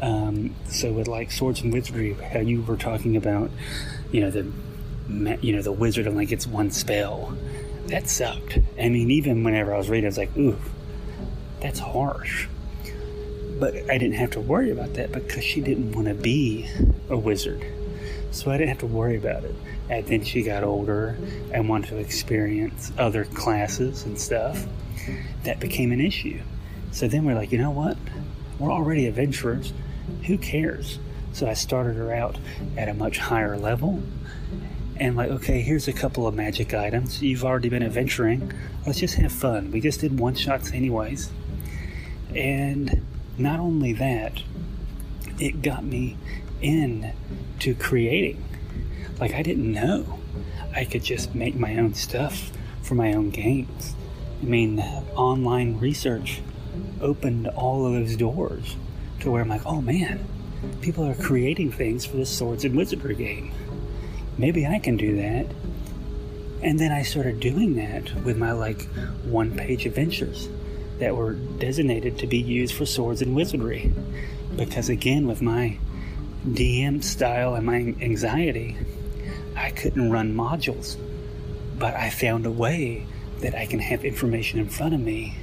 Um, 0.00 0.54
so 0.66 0.92
with 0.92 1.08
like 1.08 1.30
swords 1.30 1.60
and 1.62 1.72
wizardry, 1.72 2.14
how 2.14 2.40
you 2.40 2.62
were 2.62 2.76
talking 2.76 3.16
about, 3.16 3.50
you 4.12 4.20
know 4.20 4.30
the, 4.30 4.46
you 5.40 5.54
know 5.54 5.62
the 5.62 5.72
wizard 5.72 6.06
only 6.06 6.26
gets 6.26 6.46
one 6.46 6.70
spell. 6.70 7.36
That 7.86 8.08
sucked. 8.08 8.58
I 8.78 8.88
mean, 8.90 9.10
even 9.10 9.42
whenever 9.44 9.74
I 9.74 9.78
was 9.78 9.88
reading, 9.88 10.04
I 10.04 10.08
was 10.08 10.18
like, 10.18 10.36
ooh, 10.36 10.58
that's 11.60 11.78
harsh. 11.78 12.46
But 13.58 13.74
I 13.90 13.98
didn't 13.98 14.14
have 14.14 14.30
to 14.32 14.40
worry 14.40 14.70
about 14.70 14.94
that 14.94 15.10
because 15.10 15.42
she 15.42 15.60
didn't 15.60 15.92
want 15.92 16.06
to 16.06 16.14
be 16.14 16.68
a 17.08 17.16
wizard. 17.16 17.64
So 18.30 18.50
I 18.50 18.58
didn't 18.58 18.68
have 18.68 18.78
to 18.78 18.86
worry 18.86 19.16
about 19.16 19.44
it. 19.44 19.54
And 19.88 20.06
then 20.06 20.22
she 20.22 20.42
got 20.42 20.62
older 20.62 21.16
and 21.52 21.68
wanted 21.68 21.88
to 21.88 21.96
experience 21.96 22.92
other 22.98 23.24
classes 23.24 24.04
and 24.04 24.20
stuff. 24.20 24.66
That 25.44 25.58
became 25.60 25.92
an 25.92 26.00
issue. 26.00 26.40
So 26.92 27.08
then 27.08 27.24
we're 27.24 27.34
like, 27.34 27.52
you 27.52 27.58
know 27.58 27.70
what? 27.70 27.96
We're 28.58 28.70
already 28.70 29.06
adventurers. 29.06 29.72
Who 30.26 30.38
cares? 30.38 30.98
So 31.32 31.46
I 31.46 31.54
started 31.54 31.96
her 31.96 32.12
out 32.12 32.38
at 32.76 32.88
a 32.88 32.94
much 32.94 33.18
higher 33.18 33.56
level. 33.56 34.02
And 34.96 35.16
like, 35.16 35.30
okay, 35.30 35.60
here's 35.60 35.86
a 35.86 35.92
couple 35.92 36.26
of 36.26 36.34
magic 36.34 36.74
items. 36.74 37.22
You've 37.22 37.44
already 37.44 37.68
been 37.68 37.82
adventuring. 37.82 38.52
Let's 38.86 38.98
just 38.98 39.14
have 39.14 39.32
fun. 39.32 39.70
We 39.70 39.80
just 39.80 40.00
did 40.00 40.18
one 40.18 40.34
shots 40.34 40.72
anyways. 40.72 41.30
And 42.34 43.06
not 43.36 43.60
only 43.60 43.92
that, 43.94 44.42
it 45.38 45.62
got 45.62 45.84
me 45.84 46.16
in 46.60 47.12
to 47.60 47.74
creating. 47.74 48.42
Like 49.20 49.34
I 49.34 49.42
didn't 49.42 49.70
know 49.72 50.18
I 50.74 50.84
could 50.84 51.04
just 51.04 51.34
make 51.34 51.54
my 51.54 51.78
own 51.78 51.94
stuff 51.94 52.50
for 52.82 52.94
my 52.94 53.12
own 53.12 53.30
games. 53.30 53.94
I 54.42 54.44
mean, 54.44 54.80
online 55.14 55.78
research 55.78 56.40
opened 57.00 57.48
all 57.48 57.86
of 57.86 57.92
those 57.92 58.16
doors 58.16 58.76
to 59.20 59.30
where 59.30 59.42
I'm 59.42 59.48
like, 59.48 59.66
oh 59.66 59.80
man, 59.80 60.24
people 60.80 61.06
are 61.06 61.14
creating 61.14 61.72
things 61.72 62.04
for 62.04 62.16
this 62.16 62.30
swords 62.30 62.64
and 62.64 62.76
wizardry 62.76 63.14
game. 63.14 63.52
Maybe 64.36 64.66
I 64.66 64.78
can 64.78 64.96
do 64.96 65.16
that. 65.16 65.46
And 66.62 66.78
then 66.78 66.90
I 66.90 67.02
started 67.02 67.40
doing 67.40 67.76
that 67.76 68.12
with 68.24 68.36
my 68.36 68.52
like 68.52 68.82
one 69.24 69.56
page 69.56 69.86
adventures 69.86 70.48
that 70.98 71.16
were 71.16 71.34
designated 71.34 72.18
to 72.18 72.26
be 72.26 72.38
used 72.38 72.74
for 72.74 72.86
swords 72.86 73.22
and 73.22 73.34
wizardry. 73.34 73.92
Because 74.56 74.88
again, 74.88 75.26
with 75.26 75.40
my 75.40 75.78
DM 76.46 77.02
style 77.02 77.54
and 77.54 77.64
my 77.64 77.94
anxiety, 78.00 78.76
I 79.56 79.70
couldn't 79.70 80.10
run 80.10 80.34
modules. 80.34 80.96
But 81.78 81.94
I 81.94 82.10
found 82.10 82.46
a 82.46 82.50
way 82.50 83.06
that 83.40 83.54
I 83.54 83.66
can 83.66 83.78
have 83.78 84.04
information 84.04 84.58
in 84.58 84.68
front 84.68 84.94
of 84.94 85.00
me 85.00 85.36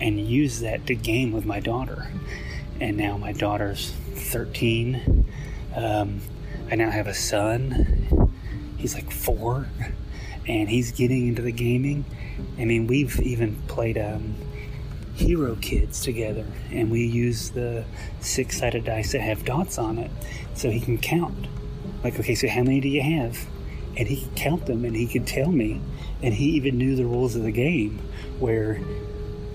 and 0.00 0.18
use 0.18 0.60
that 0.60 0.86
to 0.86 0.94
game 0.94 1.32
with 1.32 1.44
my 1.44 1.60
daughter. 1.60 2.10
And 2.80 2.96
now 2.96 3.16
my 3.16 3.32
daughter's 3.32 3.90
13. 4.14 5.26
Um, 5.74 6.20
I 6.70 6.74
now 6.74 6.90
have 6.90 7.06
a 7.06 7.14
son. 7.14 8.30
He's 8.76 8.94
like 8.94 9.10
four, 9.10 9.66
and 10.46 10.68
he's 10.68 10.92
getting 10.92 11.28
into 11.28 11.42
the 11.42 11.52
gaming. 11.52 12.04
I 12.58 12.64
mean, 12.64 12.86
we've 12.86 13.18
even 13.20 13.56
played 13.68 13.96
um, 13.96 14.34
Hero 15.14 15.56
Kids 15.56 16.02
together, 16.02 16.46
and 16.70 16.90
we 16.90 17.06
use 17.06 17.50
the 17.50 17.84
six 18.20 18.58
sided 18.58 18.84
dice 18.84 19.12
that 19.12 19.20
have 19.20 19.44
dots 19.44 19.78
on 19.78 19.98
it 19.98 20.10
so 20.54 20.70
he 20.70 20.80
can 20.80 20.98
count. 20.98 21.46
Like, 22.04 22.18
okay, 22.20 22.34
so 22.34 22.48
how 22.48 22.62
many 22.62 22.80
do 22.80 22.88
you 22.88 23.02
have? 23.02 23.46
And 23.96 24.06
he 24.06 24.22
could 24.22 24.36
count 24.36 24.66
them 24.66 24.84
and 24.84 24.94
he 24.94 25.06
could 25.06 25.26
tell 25.26 25.50
me. 25.50 25.80
And 26.22 26.34
he 26.34 26.50
even 26.50 26.76
knew 26.76 26.96
the 26.96 27.06
rules 27.06 27.34
of 27.34 27.42
the 27.42 27.50
game 27.50 27.98
where, 28.38 28.80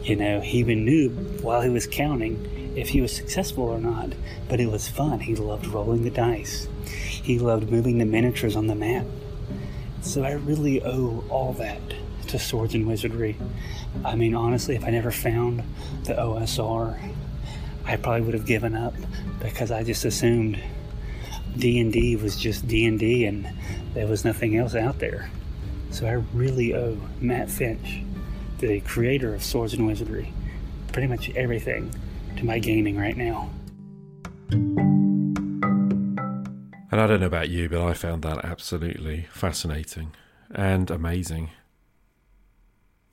you 0.03 0.15
know, 0.15 0.41
he 0.41 0.57
even 0.57 0.83
knew 0.83 1.09
while 1.41 1.61
he 1.61 1.69
was 1.69 1.85
counting 1.85 2.60
if 2.75 2.89
he 2.89 3.01
was 3.01 3.15
successful 3.15 3.63
or 3.63 3.79
not. 3.79 4.13
But 4.49 4.59
it 4.59 4.71
was 4.71 4.87
fun. 4.87 5.19
He 5.19 5.35
loved 5.35 5.67
rolling 5.67 6.03
the 6.03 6.09
dice, 6.09 6.67
he 6.85 7.39
loved 7.39 7.69
moving 7.71 7.97
the 7.97 8.05
miniatures 8.05 8.55
on 8.55 8.67
the 8.67 8.75
map. 8.75 9.05
So 10.01 10.23
I 10.23 10.31
really 10.31 10.83
owe 10.83 11.23
all 11.29 11.53
that 11.53 11.79
to 12.27 12.39
Swords 12.39 12.73
and 12.73 12.87
Wizardry. 12.87 13.37
I 14.03 14.15
mean, 14.15 14.33
honestly, 14.33 14.75
if 14.75 14.83
I 14.83 14.89
never 14.89 15.11
found 15.11 15.63
the 16.05 16.13
OSR, 16.13 16.97
I 17.85 17.97
probably 17.97 18.21
would 18.21 18.33
have 18.33 18.45
given 18.45 18.75
up 18.75 18.93
because 19.39 19.69
I 19.71 19.83
just 19.83 20.05
assumed 20.05 20.59
D&D 21.57 22.15
was 22.15 22.35
just 22.35 22.67
D&D 22.67 23.25
and 23.25 23.47
there 23.93 24.07
was 24.07 24.23
nothing 24.23 24.57
else 24.57 24.75
out 24.75 24.99
there. 24.99 25.29
So 25.91 26.07
I 26.07 26.23
really 26.33 26.73
owe 26.73 26.97
Matt 27.19 27.49
Finch, 27.49 28.01
the 28.59 28.79
creator 28.81 29.35
of 29.35 29.43
Swords 29.43 29.73
and 29.73 29.85
Wizardry, 29.85 30.31
pretty 30.93 31.07
much 31.07 31.29
everything 31.31 31.93
to 32.37 32.45
my 32.45 32.59
gaming 32.59 32.97
right 32.97 33.17
now. 33.17 33.49
And 36.91 36.99
I 36.99 37.07
don't 37.07 37.21
know 37.21 37.25
about 37.25 37.49
you, 37.49 37.69
but 37.69 37.81
I 37.81 37.93
found 37.93 38.21
that 38.23 38.43
absolutely 38.43 39.27
fascinating 39.31 40.11
and 40.53 40.91
amazing. 40.91 41.51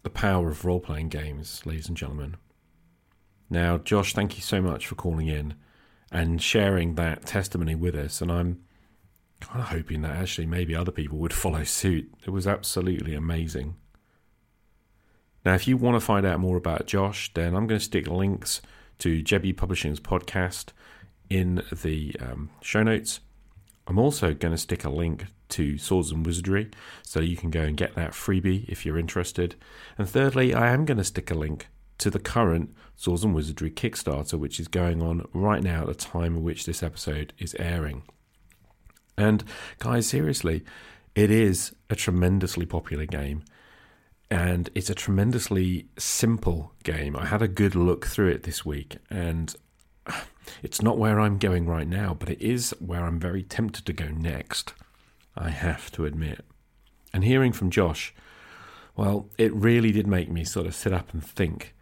The 0.02 0.10
power 0.10 0.48
of 0.48 0.64
role 0.64 0.80
playing 0.80 1.10
games, 1.10 1.64
ladies 1.64 1.86
and 1.86 1.96
gentlemen. 1.96 2.36
Now, 3.48 3.78
Josh, 3.78 4.14
thank 4.14 4.36
you 4.36 4.42
so 4.42 4.60
much 4.60 4.86
for 4.86 4.96
calling 4.96 5.28
in 5.28 5.54
and 6.10 6.42
sharing 6.42 6.96
that 6.96 7.24
testimony 7.24 7.74
with 7.74 7.94
us. 7.94 8.20
And 8.20 8.32
I'm 8.32 8.62
kind 9.40 9.60
of 9.60 9.68
hoping 9.68 10.02
that 10.02 10.16
actually 10.16 10.46
maybe 10.46 10.74
other 10.74 10.92
people 10.92 11.18
would 11.18 11.32
follow 11.44 11.64
suit. 11.64 12.12
It 12.26 12.30
was 12.30 12.46
absolutely 12.46 13.14
amazing. 13.14 13.76
Now, 15.44 15.54
if 15.54 15.68
you 15.68 15.76
want 15.76 15.94
to 15.94 16.00
find 16.00 16.26
out 16.26 16.40
more 16.40 16.56
about 16.56 16.86
Josh, 16.86 17.32
then 17.32 17.54
I'm 17.54 17.66
going 17.66 17.78
to 17.78 17.84
stick 17.84 18.08
links 18.08 18.60
to 18.98 19.22
JB 19.22 19.56
Publishing's 19.56 20.00
podcast 20.00 20.68
in 21.30 21.62
the 21.70 22.16
um, 22.20 22.50
show 22.60 22.82
notes. 22.82 23.20
I'm 23.86 23.98
also 23.98 24.34
going 24.34 24.52
to 24.52 24.58
stick 24.58 24.84
a 24.84 24.90
link 24.90 25.26
to 25.50 25.78
Swords 25.78 26.12
and 26.12 26.24
Wizardry 26.24 26.70
so 27.02 27.20
you 27.20 27.36
can 27.36 27.50
go 27.50 27.62
and 27.62 27.76
get 27.76 27.94
that 27.94 28.12
freebie 28.12 28.68
if 28.68 28.84
you're 28.84 28.98
interested. 28.98 29.54
And 29.96 30.08
thirdly, 30.08 30.52
I 30.54 30.72
am 30.72 30.84
going 30.84 30.98
to 30.98 31.04
stick 31.04 31.30
a 31.30 31.34
link 31.34 31.68
to 31.98 32.10
the 32.10 32.18
current 32.18 32.74
Swords 32.96 33.24
and 33.24 33.34
Wizardry 33.34 33.70
Kickstarter, 33.70 34.38
which 34.38 34.60
is 34.60 34.68
going 34.68 35.02
on 35.02 35.26
right 35.32 35.62
now 35.62 35.82
at 35.82 35.86
the 35.86 35.94
time 35.94 36.36
in 36.36 36.42
which 36.42 36.66
this 36.66 36.82
episode 36.82 37.32
is 37.38 37.56
airing. 37.58 38.02
And 39.16 39.42
guys, 39.78 40.06
seriously, 40.06 40.64
it 41.14 41.30
is 41.30 41.74
a 41.90 41.96
tremendously 41.96 42.66
popular 42.66 43.06
game. 43.06 43.42
And 44.30 44.68
it's 44.74 44.90
a 44.90 44.94
tremendously 44.94 45.86
simple 45.98 46.72
game. 46.82 47.16
I 47.16 47.26
had 47.26 47.40
a 47.40 47.48
good 47.48 47.74
look 47.74 48.06
through 48.06 48.28
it 48.28 48.42
this 48.42 48.64
week, 48.64 48.98
and 49.08 49.54
it's 50.62 50.82
not 50.82 50.98
where 50.98 51.18
I'm 51.18 51.38
going 51.38 51.66
right 51.66 51.88
now, 51.88 52.14
but 52.14 52.28
it 52.28 52.42
is 52.42 52.74
where 52.78 53.04
I'm 53.04 53.18
very 53.18 53.42
tempted 53.42 53.86
to 53.86 53.92
go 53.92 54.08
next. 54.08 54.74
I 55.36 55.50
have 55.50 55.90
to 55.92 56.04
admit. 56.04 56.44
And 57.12 57.24
hearing 57.24 57.52
from 57.52 57.70
Josh, 57.70 58.14
well, 58.96 59.28
it 59.38 59.54
really 59.54 59.92
did 59.92 60.06
make 60.06 60.30
me 60.30 60.44
sort 60.44 60.66
of 60.66 60.74
sit 60.74 60.92
up 60.92 61.12
and 61.12 61.24
think 61.24 61.74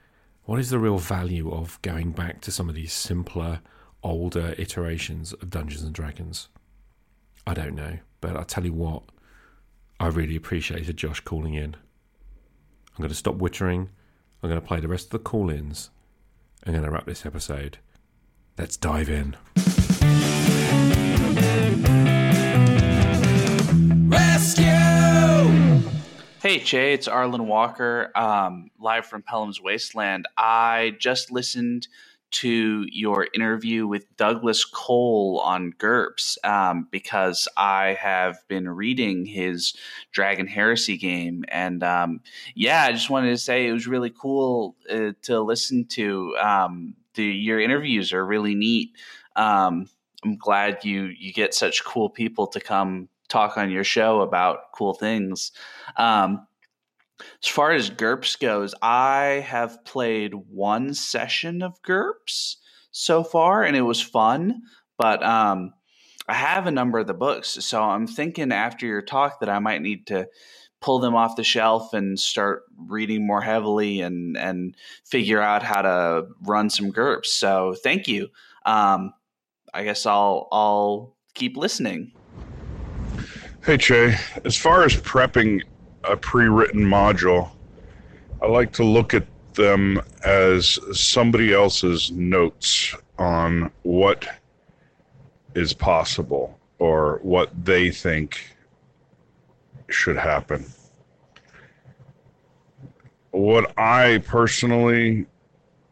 what 0.44 0.60
is 0.60 0.70
the 0.70 0.78
real 0.78 0.98
value 0.98 1.50
of 1.50 1.80
going 1.82 2.12
back 2.12 2.40
to 2.42 2.52
some 2.52 2.68
of 2.68 2.76
these 2.76 2.92
simpler, 2.92 3.60
older 4.02 4.54
iterations 4.58 5.32
of 5.32 5.50
Dungeons 5.50 5.82
and 5.82 5.92
Dragons? 5.92 6.48
I 7.46 7.54
don't 7.54 7.74
know, 7.74 7.98
but 8.20 8.36
I 8.36 8.44
tell 8.44 8.64
you 8.64 8.72
what, 8.72 9.02
I 9.98 10.06
really 10.06 10.36
appreciated 10.36 10.96
Josh 10.96 11.20
calling 11.20 11.54
in. 11.54 11.74
I'm 12.96 13.02
going 13.02 13.10
to 13.10 13.14
stop 13.14 13.34
wittering. 13.34 13.88
I'm 14.42 14.48
going 14.48 14.58
to 14.58 14.66
play 14.66 14.80
the 14.80 14.88
rest 14.88 15.06
of 15.06 15.10
the 15.10 15.18
call 15.18 15.50
ins. 15.50 15.90
I'm 16.64 16.72
going 16.72 16.82
to 16.82 16.90
wrap 16.90 17.04
this 17.04 17.26
episode. 17.26 17.76
Let's 18.56 18.78
dive 18.78 19.10
in. 19.10 19.36
Rescue! 24.08 24.64
Hey 26.40 26.60
Jay, 26.60 26.94
it's 26.94 27.06
Arlen 27.06 27.46
Walker, 27.46 28.12
um, 28.14 28.70
live 28.80 29.04
from 29.04 29.20
Pelham's 29.20 29.60
Wasteland. 29.60 30.26
I 30.38 30.96
just 30.98 31.30
listened 31.30 31.88
to 32.32 32.86
your 32.90 33.28
interview 33.34 33.86
with 33.86 34.14
Douglas 34.16 34.64
Cole 34.64 35.40
on 35.44 35.72
GURPS 35.78 36.36
um, 36.44 36.88
because 36.90 37.48
I 37.56 37.96
have 38.00 38.36
been 38.48 38.68
reading 38.68 39.24
his 39.26 39.74
Dragon 40.12 40.46
Heresy 40.46 40.96
game. 40.96 41.44
And 41.48 41.82
um, 41.82 42.20
yeah, 42.54 42.82
I 42.82 42.92
just 42.92 43.10
wanted 43.10 43.30
to 43.30 43.38
say 43.38 43.66
it 43.66 43.72
was 43.72 43.86
really 43.86 44.10
cool 44.10 44.76
uh, 44.90 45.12
to 45.22 45.40
listen 45.40 45.86
to. 45.90 46.36
Um, 46.38 46.94
the, 47.14 47.24
your 47.24 47.60
interviews 47.60 48.12
are 48.12 48.24
really 48.24 48.54
neat. 48.54 48.92
Um, 49.36 49.88
I'm 50.24 50.36
glad 50.36 50.84
you 50.84 51.04
you 51.04 51.32
get 51.32 51.54
such 51.54 51.84
cool 51.84 52.10
people 52.10 52.46
to 52.48 52.60
come 52.60 53.08
talk 53.28 53.56
on 53.56 53.70
your 53.70 53.84
show 53.84 54.20
about 54.20 54.72
cool 54.72 54.94
things. 54.94 55.52
Um, 55.96 56.46
as 57.42 57.48
far 57.48 57.72
as 57.72 57.90
GURPS 57.90 58.38
goes, 58.38 58.74
I 58.82 59.44
have 59.46 59.84
played 59.84 60.32
one 60.34 60.94
session 60.94 61.62
of 61.62 61.80
GURPS 61.82 62.56
so 62.90 63.24
far, 63.24 63.62
and 63.62 63.76
it 63.76 63.82
was 63.82 64.00
fun. 64.00 64.62
But 64.98 65.22
um, 65.22 65.72
I 66.28 66.34
have 66.34 66.66
a 66.66 66.70
number 66.70 66.98
of 66.98 67.06
the 67.06 67.14
books, 67.14 67.50
so 67.64 67.82
I'm 67.82 68.06
thinking 68.06 68.52
after 68.52 68.86
your 68.86 69.02
talk 69.02 69.40
that 69.40 69.48
I 69.48 69.58
might 69.58 69.82
need 69.82 70.06
to 70.08 70.28
pull 70.80 70.98
them 70.98 71.14
off 71.14 71.36
the 71.36 71.44
shelf 71.44 71.94
and 71.94 72.18
start 72.18 72.62
reading 72.76 73.26
more 73.26 73.40
heavily 73.40 74.00
and 74.00 74.36
and 74.36 74.74
figure 75.04 75.40
out 75.40 75.62
how 75.62 75.82
to 75.82 76.26
run 76.42 76.70
some 76.70 76.92
GURPS. 76.92 77.26
So 77.26 77.74
thank 77.82 78.08
you. 78.08 78.28
Um, 78.64 79.12
I 79.72 79.84
guess 79.84 80.06
I'll 80.06 80.48
I'll 80.52 81.16
keep 81.34 81.56
listening. 81.56 82.12
Hey 83.64 83.78
Che, 83.78 84.16
as 84.44 84.56
far 84.56 84.84
as 84.84 84.94
prepping 84.96 85.62
a 86.08 86.16
pre-written 86.16 86.82
module, 86.84 87.50
I 88.42 88.46
like 88.46 88.72
to 88.74 88.84
look 88.84 89.14
at 89.14 89.26
them 89.54 90.00
as 90.24 90.78
somebody 90.92 91.52
else's 91.52 92.10
notes 92.10 92.94
on 93.18 93.70
what 93.82 94.26
is 95.54 95.72
possible 95.72 96.58
or 96.78 97.18
what 97.22 97.50
they 97.64 97.90
think 97.90 98.56
should 99.88 100.16
happen. 100.16 100.66
What 103.30 103.72
I 103.78 104.22
personally 104.26 105.26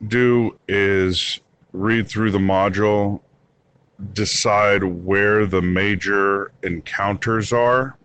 do 0.06 0.58
is 0.68 1.40
read 1.72 2.08
through 2.08 2.30
the 2.30 2.38
module, 2.38 3.20
decide 4.12 4.84
where 4.84 5.46
the 5.46 5.62
major 5.62 6.52
encounters 6.62 7.52
are, 7.52 7.96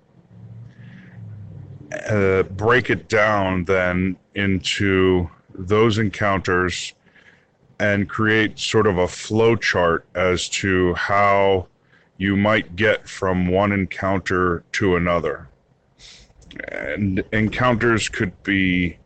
uh, 1.91 2.43
break 2.43 2.89
it 2.89 3.08
down 3.08 3.65
then 3.65 4.15
into 4.36 5.29
those 5.53 5.98
encounters 5.98 6.93
and 7.79 8.10
create 8.10 8.60
sort 8.60 8.88
of 8.88 8.98
a 8.98 9.08
flow 9.08 9.55
chart 9.55 10.05
as 10.15 10.50
to 10.50 10.93
how 10.96 11.67
you 12.17 12.36
might 12.36 12.75
get 12.75 13.08
from 13.08 13.48
one 13.48 13.72
encounter 13.72 14.63
to 14.74 14.98
another. 14.98 15.48
And 16.67 17.24
encounters 17.31 18.10
could 18.10 18.43
be 18.43 18.98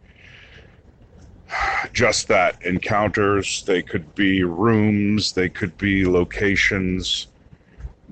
just 1.91 2.27
that 2.29 2.63
encounters, 2.65 3.63
they 3.63 3.83
could 3.83 4.15
be 4.15 4.43
rooms, 4.43 5.33
they 5.33 5.49
could 5.49 5.77
be 5.77 6.05
locations. 6.05 7.27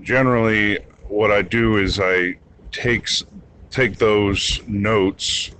Generally, 0.01 0.79
what 1.07 1.31
I 1.31 1.41
do 1.41 1.77
is 1.77 1.99
I 1.99 2.37
takes 2.71 3.25
take 3.71 3.97
those 3.97 4.61
notes 4.67 5.51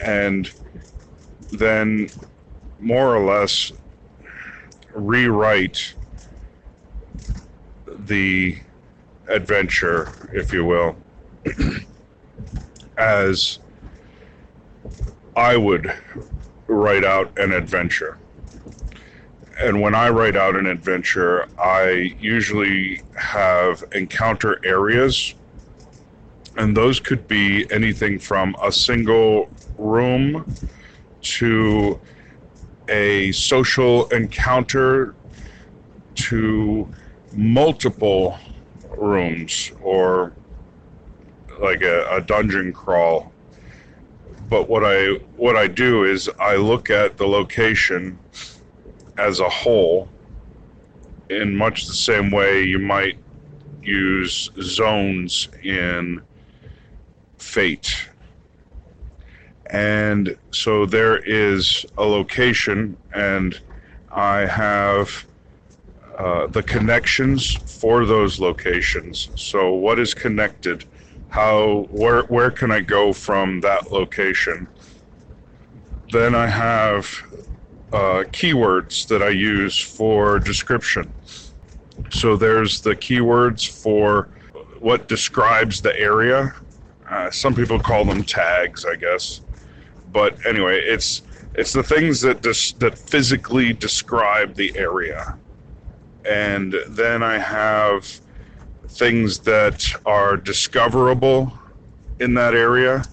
and 0.00 0.52
then 1.52 2.10
more 2.80 3.16
or 3.16 3.24
less 3.24 3.72
rewrite 4.92 5.94
the 7.86 8.58
adventure, 9.28 10.12
if 10.32 10.52
you 10.52 10.64
will, 10.64 10.96
as 12.98 13.58
I 15.36 15.56
would 15.56 15.92
write 16.66 17.04
out 17.04 17.36
an 17.38 17.52
adventure. 17.52 18.18
And 19.60 19.80
when 19.80 19.94
I 19.94 20.08
write 20.10 20.36
out 20.36 20.56
an 20.56 20.66
adventure, 20.66 21.48
I 21.58 22.16
usually 22.20 23.02
have 23.16 23.84
encounter 23.92 24.60
areas 24.64 25.34
and 26.58 26.76
those 26.76 26.98
could 26.98 27.26
be 27.28 27.70
anything 27.70 28.18
from 28.18 28.54
a 28.62 28.70
single 28.70 29.48
room 29.78 30.44
to 31.22 31.98
a 32.88 33.30
social 33.30 34.08
encounter 34.08 35.14
to 36.16 36.92
multiple 37.32 38.36
rooms 38.96 39.70
or 39.80 40.32
like 41.60 41.82
a, 41.82 42.08
a, 42.10 42.20
dungeon 42.20 42.72
crawl. 42.72 43.32
But 44.48 44.68
what 44.68 44.82
i 44.84 45.06
what 45.36 45.56
i 45.56 45.66
do 45.66 46.04
is 46.04 46.28
i 46.40 46.56
look 46.56 46.90
at 46.90 47.18
the 47.18 47.26
location 47.26 48.18
as 49.18 49.40
a 49.40 49.48
whole 49.48 50.08
in 51.28 51.54
much 51.54 51.86
the 51.86 51.94
same 51.94 52.30
way 52.30 52.62
you 52.62 52.78
might 52.78 53.18
use 53.82 54.50
zones 54.60 55.48
in 55.62 56.22
fate. 57.38 58.08
And 59.70 60.36
so 60.50 60.86
there 60.86 61.18
is 61.18 61.84
a 61.96 62.04
location, 62.04 62.96
and 63.14 63.60
I 64.10 64.46
have 64.46 65.26
uh, 66.16 66.46
the 66.48 66.62
connections 66.62 67.54
for 67.80 68.04
those 68.04 68.40
locations. 68.40 69.28
So, 69.36 69.72
what 69.72 69.98
is 69.98 70.14
connected? 70.14 70.84
How, 71.28 71.86
where, 71.90 72.22
where 72.22 72.50
can 72.50 72.72
I 72.72 72.80
go 72.80 73.12
from 73.12 73.60
that 73.60 73.92
location? 73.92 74.66
Then 76.10 76.34
I 76.34 76.46
have 76.46 77.06
uh, 77.92 78.24
keywords 78.32 79.06
that 79.08 79.22
I 79.22 79.28
use 79.28 79.78
for 79.78 80.38
description. 80.38 81.12
So, 82.10 82.36
there's 82.36 82.80
the 82.80 82.96
keywords 82.96 83.68
for 83.68 84.28
what 84.80 85.08
describes 85.08 85.82
the 85.82 85.96
area 86.00 86.54
uh, 87.10 87.30
some 87.30 87.54
people 87.54 87.78
call 87.78 88.04
them 88.04 88.22
tags, 88.22 88.84
I 88.84 88.96
guess. 88.96 89.40
But 90.12 90.44
anyway, 90.46 90.80
it's 90.80 91.22
it's 91.54 91.72
the 91.72 91.82
things 91.82 92.20
that 92.22 92.42
dis- 92.42 92.72
that 92.72 92.98
physically 92.98 93.72
describe 93.72 94.54
the 94.54 94.76
area, 94.76 95.38
and 96.24 96.74
then 96.88 97.22
I 97.22 97.38
have 97.38 98.20
things 98.88 99.38
that 99.40 99.84
are 100.06 100.36
discoverable 100.36 101.52
in 102.20 102.34
that 102.34 102.54
area. 102.54 103.04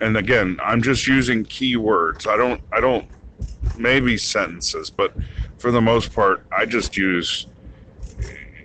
And 0.00 0.16
again, 0.16 0.58
I'm 0.62 0.82
just 0.82 1.06
using 1.06 1.44
keywords. 1.44 2.26
I 2.26 2.36
don't 2.36 2.60
I 2.72 2.80
don't 2.80 3.08
maybe 3.76 4.16
sentences, 4.16 4.90
but 4.90 5.14
for 5.58 5.70
the 5.70 5.80
most 5.80 6.12
part, 6.12 6.44
I 6.56 6.66
just 6.66 6.96
use 6.96 7.46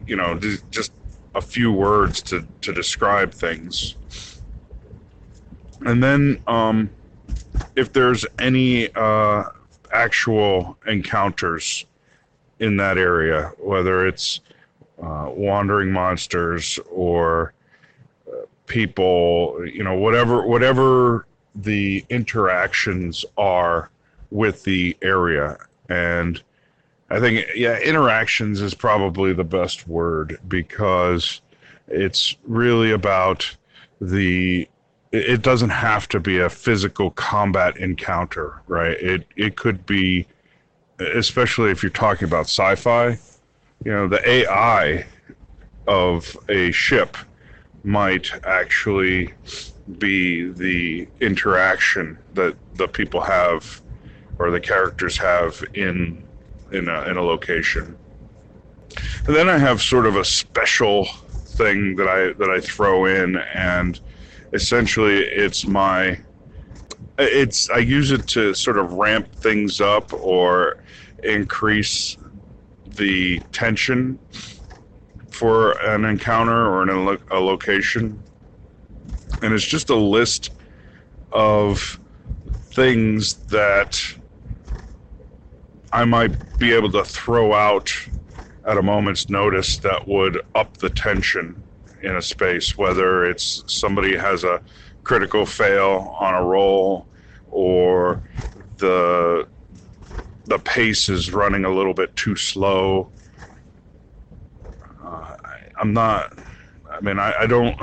you 0.08 0.15
know 0.15 0.39
just 0.71 0.91
a 1.36 1.41
few 1.41 1.71
words 1.71 2.21
to 2.23 2.47
to 2.62 2.73
describe 2.73 3.34
things 3.34 3.95
and 5.85 6.03
then 6.03 6.41
um, 6.47 6.89
if 7.75 7.93
there's 7.93 8.25
any 8.39 8.93
uh, 8.95 9.43
actual 9.91 10.77
encounters 10.87 11.85
in 12.59 12.77
that 12.77 12.97
area, 12.97 13.51
whether 13.59 14.07
it's 14.07 14.41
uh, 15.01 15.29
wandering 15.29 15.91
monsters 15.91 16.79
or 16.89 17.53
uh, 18.27 18.45
people, 18.65 19.59
you 19.65 19.83
know, 19.83 19.95
whatever 19.95 20.47
whatever 20.47 21.27
the 21.55 22.03
interactions 22.09 23.23
are 23.37 23.89
with 24.31 24.63
the 24.63 24.97
area, 25.01 25.57
and 25.89 26.41
I 27.09 27.19
think 27.19 27.45
yeah, 27.55 27.77
interactions 27.79 28.61
is 28.61 28.73
probably 28.73 29.33
the 29.33 29.43
best 29.43 29.87
word 29.87 30.39
because 30.47 31.41
it's 31.87 32.35
really 32.43 32.91
about 32.91 33.55
the 34.01 34.67
it 35.15 35.41
doesn't 35.41 35.69
have 35.69 36.08
to 36.10 36.19
be 36.19 36.39
a 36.39 36.49
physical 36.49 37.12
combat 37.12 37.78
encounter, 37.78 38.62
right? 38.67 38.97
It 38.99 39.28
it 39.36 39.56
could 39.56 39.86
be, 39.86 40.28
especially 40.99 41.71
if 41.71 41.82
you're 41.84 41.89
talking 41.89 42.28
about 42.28 42.45
sci-fi. 42.45 43.17
You 43.84 43.91
know, 43.91 44.08
the 44.08 44.28
AI 44.28 45.06
of 45.88 46.36
a 46.49 46.71
ship 46.71 47.17
might 47.84 48.32
actually 48.45 49.34
be 49.99 50.49
the 50.49 51.08
interaction 51.21 52.17
that 52.34 52.56
the 52.75 52.88
people 52.88 53.21
have 53.21 53.82
or 54.39 54.49
the 54.51 54.60
characters 54.60 55.17
have 55.17 55.63
in 55.73 56.23
in 56.71 56.89
a, 56.89 57.04
in 57.04 57.17
a 57.17 57.21
location. 57.21 57.95
And 59.28 59.36
then 59.36 59.49
I 59.49 59.58
have 59.58 59.82
sort 59.82 60.06
of 60.06 60.15
a 60.15 60.25
special 60.25 61.06
thing 61.06 61.95
that 61.95 62.08
I 62.08 62.34
that 62.34 62.49
I 62.49 62.60
throw 62.60 63.06
in 63.06 63.38
and 63.38 63.99
essentially 64.53 65.19
it's 65.19 65.65
my 65.65 66.19
it's 67.17 67.69
I 67.69 67.77
use 67.77 68.12
it 68.12 68.27
to 68.27 68.53
sort 68.53 68.77
of 68.77 68.93
ramp 68.93 69.34
things 69.36 69.79
up 69.81 70.13
or 70.13 70.77
increase 71.23 72.17
the 72.88 73.39
tension 73.51 74.19
for 75.29 75.71
an 75.86 76.05
encounter 76.05 76.67
or 76.67 76.84
an, 76.84 77.19
a 77.31 77.39
location. 77.39 78.21
And 79.41 79.53
it's 79.53 79.65
just 79.65 79.89
a 79.89 79.95
list 79.95 80.51
of 81.31 81.99
things 82.71 83.36
that 83.47 84.01
I 85.91 86.05
might 86.05 86.58
be 86.58 86.73
able 86.73 86.91
to 86.93 87.03
throw 87.03 87.53
out 87.53 87.93
at 88.65 88.77
a 88.77 88.81
moment's 88.81 89.29
notice 89.29 89.77
that 89.79 90.08
would 90.08 90.41
up 90.55 90.77
the 90.77 90.89
tension 90.89 91.64
in 92.05 92.15
a 92.15 92.21
space, 92.21 92.77
whether 92.77 93.25
it's 93.25 93.63
somebody 93.67 94.15
has 94.15 94.43
a 94.43 94.61
critical 95.03 95.45
fail 95.45 96.15
on 96.19 96.33
a 96.33 96.43
roll 96.43 97.07
or 97.51 98.21
the 98.77 99.47
the 100.47 100.59
pace 100.59 101.09
is 101.09 101.31
running 101.31 101.65
a 101.65 101.73
little 101.73 101.93
bit 101.93 102.15
too 102.15 102.35
slow. 102.35 103.09
Uh, 105.03 105.35
I, 105.43 105.59
I'm 105.79 105.93
not. 105.93 106.37
I 106.91 107.01
mean, 107.01 107.17
I, 107.19 107.33
I 107.39 107.47
don't. 107.47 107.79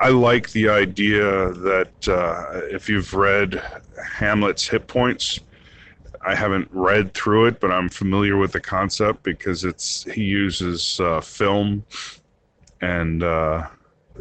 I 0.00 0.10
like 0.10 0.50
the 0.50 0.68
idea 0.68 1.50
that 1.50 2.08
uh, 2.08 2.60
if 2.70 2.88
you've 2.88 3.14
read 3.14 3.62
Hamlet's 4.18 4.66
hit 4.68 4.86
points, 4.86 5.40
I 6.24 6.34
haven't 6.34 6.68
read 6.70 7.14
through 7.14 7.46
it, 7.46 7.60
but 7.60 7.70
I'm 7.72 7.88
familiar 7.88 8.36
with 8.36 8.52
the 8.52 8.60
concept 8.60 9.22
because 9.22 9.64
it's 9.64 10.04
he 10.04 10.24
uses 10.24 11.00
uh, 11.00 11.20
film 11.20 11.84
and 12.80 13.22
uh, 13.22 13.66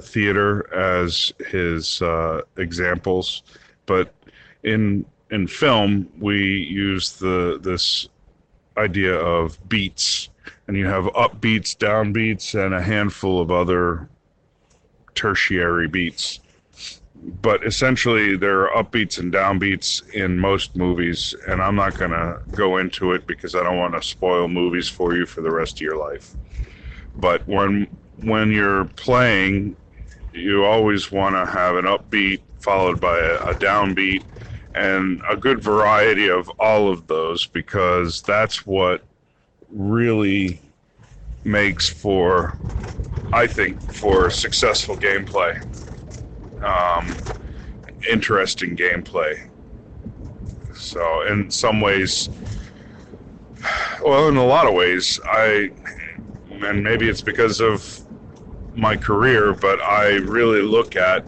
theater 0.01 0.73
as 0.73 1.33
his 1.49 2.01
uh, 2.01 2.41
examples, 2.57 3.43
but 3.85 4.13
in 4.63 5.05
in 5.29 5.47
film 5.47 6.09
we 6.19 6.37
use 6.63 7.13
the 7.13 7.59
this 7.61 8.09
idea 8.77 9.15
of 9.15 9.57
beats, 9.67 10.29
and 10.67 10.77
you 10.77 10.85
have 10.85 11.05
upbeats, 11.05 11.75
downbeats, 11.75 12.53
and 12.53 12.73
a 12.73 12.81
handful 12.81 13.41
of 13.41 13.51
other 13.51 14.07
tertiary 15.15 15.87
beats. 15.87 16.39
But 17.41 17.65
essentially, 17.65 18.37
there 18.37 18.69
are 18.71 18.83
upbeats 18.83 19.17
and 19.17 19.33
downbeats 19.33 20.07
in 20.13 20.39
most 20.39 20.75
movies, 20.75 21.33
and 21.47 21.61
I'm 21.61 21.75
not 21.75 21.97
going 21.97 22.11
to 22.11 22.39
go 22.51 22.77
into 22.77 23.13
it 23.13 23.25
because 23.25 23.55
I 23.55 23.63
don't 23.63 23.77
want 23.77 23.95
to 23.95 24.03
spoil 24.03 24.47
movies 24.47 24.87
for 24.87 25.15
you 25.15 25.25
for 25.25 25.41
the 25.41 25.51
rest 25.51 25.77
of 25.77 25.81
your 25.81 25.97
life. 25.97 26.35
But 27.15 27.45
when 27.47 27.87
when 28.21 28.51
you're 28.51 28.86
playing, 28.86 29.75
you 30.34 30.65
always 30.65 31.12
want 31.12 31.36
to 31.36 31.45
have 31.45 31.75
an 31.75 31.86
upbeat 31.86 32.41
followed 32.60 32.99
by 32.99 33.17
a, 33.17 33.36
a 33.51 33.56
downbeat 33.56 34.23
and 34.75 35.21
a 35.30 35.36
good 35.36 35.62
variety 35.62 36.30
of 36.30 36.49
all 36.60 36.89
of 36.89 37.08
those 37.08 37.47
because 37.47 38.21
that's 38.21 38.65
what 38.65 39.03
really 39.69 40.62
makes 41.43 41.89
for, 41.89 42.58
I 43.34 43.47
think, 43.47 43.80
for 43.91 44.30
successful 44.30 44.97
gameplay. 44.97 45.62
Um, 46.63 47.15
interesting 48.10 48.75
gameplay. 48.75 49.49
So, 50.75 51.23
in 51.27 51.49
some 51.49 51.82
ways, 51.82 52.30
well, 54.03 54.27
in 54.27 54.38
a 54.38 54.45
lot 54.45 54.67
of 54.67 54.73
ways, 54.73 55.19
I, 55.25 55.71
and 56.62 56.84
maybe 56.84 57.10
it's 57.10 57.21
because 57.21 57.60
of 57.62 58.06
my 58.77 58.95
career, 58.95 59.53
but 59.53 59.81
I 59.81 60.17
really 60.17 60.61
look 60.61 60.95
at 60.95 61.25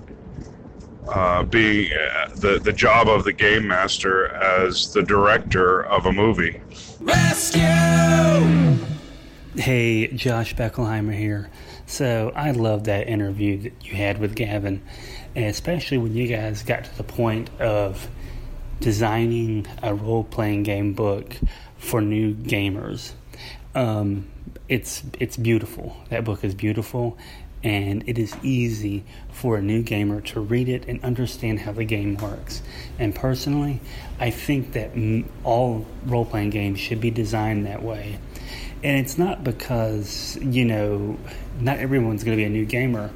uh, 1.08 1.44
being 1.44 1.92
uh, 1.92 2.30
the 2.36 2.60
the 2.60 2.74
job 2.74 3.08
of 3.08 3.24
the 3.24 3.34
game 3.34 3.68
master 3.68 4.28
as 4.28 4.94
the 4.94 5.02
director 5.02 5.84
of 5.86 6.06
a 6.06 6.12
movie. 6.12 6.62
Rescue! 7.00 7.62
Hey, 9.56 10.08
Josh 10.08 10.56
Beckelhimer 10.56 11.18
here. 11.18 11.50
So 11.86 12.32
I 12.36 12.52
love 12.52 12.84
that 12.84 13.08
interview 13.08 13.58
that 13.64 13.74
you 13.84 13.96
had 13.96 14.20
with 14.20 14.36
Gavin, 14.36 14.84
especially 15.36 15.98
when 15.98 16.14
you 16.14 16.28
guys 16.28 16.62
got 16.62 16.84
to 16.84 16.98
the 16.98 17.04
point 17.04 17.50
of 17.60 18.10
designing 18.80 19.66
a 19.82 19.94
role 19.94 20.24
playing 20.24 20.64
game 20.64 20.94
book 20.94 21.36
for 21.78 22.00
new 22.00 22.36
gamers. 22.36 23.14
Um, 23.74 24.30
it's 24.70 25.04
it's 25.20 25.36
beautiful. 25.36 25.98
That 26.10 26.24
book 26.24 26.44
is 26.44 26.56
beautiful, 26.56 27.18
and 27.64 28.08
it 28.08 28.18
is 28.18 28.36
easy 28.44 29.04
for 29.32 29.58
a 29.58 29.62
new 29.62 29.82
gamer 29.82 30.22
to 30.22 30.40
read 30.40 30.70
it 30.70 30.86
and 30.88 31.04
understand 31.04 31.60
how 31.60 31.74
the 31.74 31.84
game 31.84 32.16
works. 32.18 32.62
And 32.98 33.14
personally, 33.14 33.82
I 34.20 34.30
think 34.30 34.74
that 34.74 34.92
all 35.44 35.86
role 36.06 36.26
playing 36.26 36.52
games 36.52 36.80
should 36.80 37.02
be 37.02 37.12
designed 37.12 37.66
that 37.66 37.84
way. 37.84 38.20
And 38.82 38.98
it's 38.98 39.18
not 39.18 39.44
because, 39.44 40.38
you 40.42 40.64
know, 40.64 41.18
not 41.60 41.80
everyone's 41.80 42.24
going 42.24 42.38
to 42.38 42.42
be 42.42 42.46
a 42.46 42.50
new 42.50 42.66
gamer, 42.66 43.10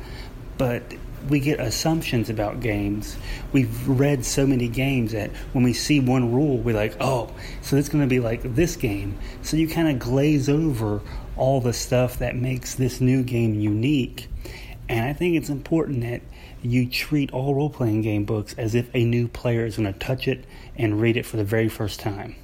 but 0.58 0.84
we 1.30 1.40
get 1.40 1.62
assumptions 1.62 2.30
about 2.30 2.60
games. 2.60 3.16
We've 3.54 3.88
read 3.88 4.26
so 4.26 4.46
many 4.46 4.68
games 4.68 5.14
that 5.14 5.32
when 5.54 5.64
we 5.64 5.72
see 5.72 6.02
one 6.02 6.34
rule, 6.34 6.58
we're 6.58 6.76
like, 6.76 6.98
oh, 7.00 7.32
so 7.62 7.78
it's 7.78 7.88
going 7.88 8.04
to 8.04 8.10
be 8.10 8.20
like 8.20 8.42
this 8.56 8.76
game. 8.76 9.18
So 9.42 9.56
you 9.56 9.70
kind 9.70 9.88
of 9.88 10.00
glaze 10.00 10.50
over 10.50 11.02
all 11.38 11.62
the 11.62 11.74
stuff 11.74 12.20
that 12.20 12.36
makes 12.36 12.76
this 12.76 13.02
new 13.02 13.24
game 13.24 13.54
unique. 13.54 14.28
And 14.90 15.06
I 15.06 15.14
think 15.14 15.36
it's 15.36 15.50
important 15.50 16.02
that 16.02 16.22
you 16.62 16.88
treat 16.88 17.32
all 17.32 17.56
role 17.56 17.70
playing 17.70 18.02
game 18.02 18.26
books 18.26 18.54
as 18.58 18.76
if 18.76 18.90
a 18.94 19.04
new 19.04 19.28
player 19.28 19.66
is 19.66 19.78
going 19.78 19.92
to 19.92 20.00
touch 20.00 20.28
it 20.28 20.46
and 20.76 21.02
read 21.02 21.18
it 21.18 21.26
for 21.26 21.38
the 21.38 21.44
very 21.44 21.70
first 21.70 22.00
time. 22.00 22.36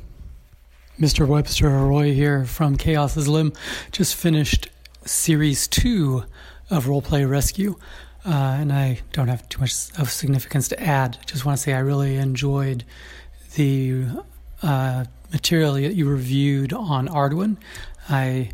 Mr. 0.99 1.25
Webster 1.25 1.69
Roy 1.69 2.13
here 2.13 2.43
from 2.43 2.75
Chaos's 2.75 3.27
Limb. 3.27 3.53
Just 3.91 4.15
finished 4.15 4.69
series 5.05 5.67
two 5.67 6.25
of 6.69 6.85
Roleplay 6.85 7.27
Rescue, 7.29 7.77
uh, 8.25 8.57
and 8.59 8.73
I 8.73 8.99
don't 9.13 9.29
have 9.29 9.47
too 9.47 9.61
much 9.61 9.71
of 9.97 10.11
significance 10.11 10.67
to 10.69 10.81
add. 10.81 11.17
Just 11.25 11.45
want 11.45 11.57
to 11.57 11.63
say 11.63 11.73
I 11.73 11.79
really 11.79 12.17
enjoyed 12.17 12.83
the 13.55 14.05
uh, 14.61 15.05
material 15.31 15.73
that 15.73 15.95
you 15.95 16.09
reviewed 16.09 16.73
on 16.73 17.07
Arduin. 17.07 17.57
I 18.09 18.49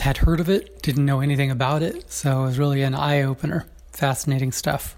had 0.00 0.18
heard 0.18 0.40
of 0.40 0.48
it, 0.48 0.82
didn't 0.82 1.04
know 1.04 1.20
anything 1.20 1.50
about 1.50 1.82
it, 1.82 2.10
so 2.10 2.42
it 2.42 2.46
was 2.46 2.58
really 2.58 2.82
an 2.82 2.94
eye 2.94 3.22
opener. 3.22 3.66
Fascinating 3.92 4.52
stuff. 4.52 4.96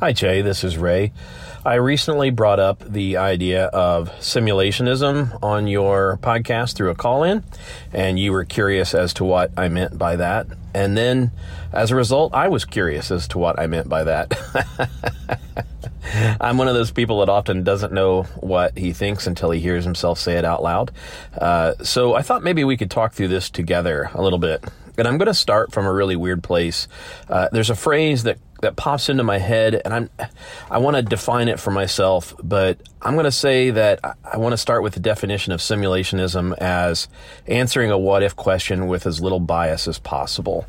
Hi, 0.00 0.12
Jay. 0.12 0.40
This 0.40 0.64
is 0.64 0.78
Ray. 0.78 1.12
I 1.62 1.74
recently 1.74 2.30
brought 2.30 2.58
up 2.58 2.82
the 2.86 3.18
idea 3.18 3.66
of 3.66 4.10
simulationism 4.18 5.42
on 5.42 5.66
your 5.66 6.18
podcast 6.22 6.74
through 6.74 6.88
a 6.88 6.94
call 6.94 7.22
in, 7.22 7.44
and 7.92 8.18
you 8.18 8.32
were 8.32 8.46
curious 8.46 8.94
as 8.94 9.12
to 9.14 9.24
what 9.24 9.50
I 9.58 9.68
meant 9.68 9.98
by 9.98 10.16
that. 10.16 10.46
And 10.72 10.96
then, 10.96 11.32
as 11.70 11.90
a 11.90 11.96
result, 11.96 12.32
I 12.32 12.48
was 12.48 12.64
curious 12.64 13.10
as 13.10 13.28
to 13.28 13.38
what 13.38 13.58
I 13.58 13.66
meant 13.66 13.90
by 13.90 14.04
that. 14.04 15.66
I'm 16.40 16.58
one 16.58 16.68
of 16.68 16.74
those 16.74 16.90
people 16.90 17.20
that 17.20 17.28
often 17.28 17.64
doesn't 17.64 17.92
know 17.92 18.24
what 18.40 18.76
he 18.76 18.92
thinks 18.92 19.26
until 19.26 19.50
he 19.50 19.60
hears 19.60 19.84
himself 19.84 20.18
say 20.18 20.36
it 20.36 20.44
out 20.44 20.62
loud. 20.62 20.90
Uh, 21.36 21.74
so 21.82 22.14
I 22.14 22.22
thought 22.22 22.42
maybe 22.42 22.64
we 22.64 22.76
could 22.76 22.90
talk 22.90 23.12
through 23.12 23.28
this 23.28 23.50
together 23.50 24.10
a 24.14 24.22
little 24.22 24.38
bit. 24.38 24.64
And 24.98 25.08
I'm 25.08 25.16
going 25.16 25.26
to 25.26 25.34
start 25.34 25.72
from 25.72 25.86
a 25.86 25.92
really 25.92 26.16
weird 26.16 26.42
place. 26.42 26.86
Uh, 27.28 27.48
there's 27.52 27.70
a 27.70 27.74
phrase 27.74 28.24
that 28.24 28.38
that 28.60 28.76
pops 28.76 29.08
into 29.08 29.22
my 29.22 29.38
head, 29.38 29.80
and 29.84 29.94
I'm 29.94 30.10
I 30.70 30.78
want 30.78 30.96
to 30.96 31.02
define 31.02 31.48
it 31.48 31.58
for 31.58 31.70
myself, 31.70 32.34
but 32.42 32.78
I'm 33.00 33.14
going 33.14 33.24
to 33.24 33.32
say 33.32 33.70
that 33.70 34.00
I, 34.04 34.12
I 34.34 34.36
want 34.36 34.52
to 34.52 34.58
start 34.58 34.82
with 34.82 34.94
the 34.94 35.00
definition 35.00 35.52
of 35.52 35.60
simulationism 35.60 36.56
as 36.58 37.08
answering 37.46 37.90
a 37.90 37.98
what 37.98 38.22
if 38.22 38.36
question 38.36 38.86
with 38.86 39.06
as 39.06 39.20
little 39.20 39.40
bias 39.40 39.88
as 39.88 39.98
possible. 39.98 40.66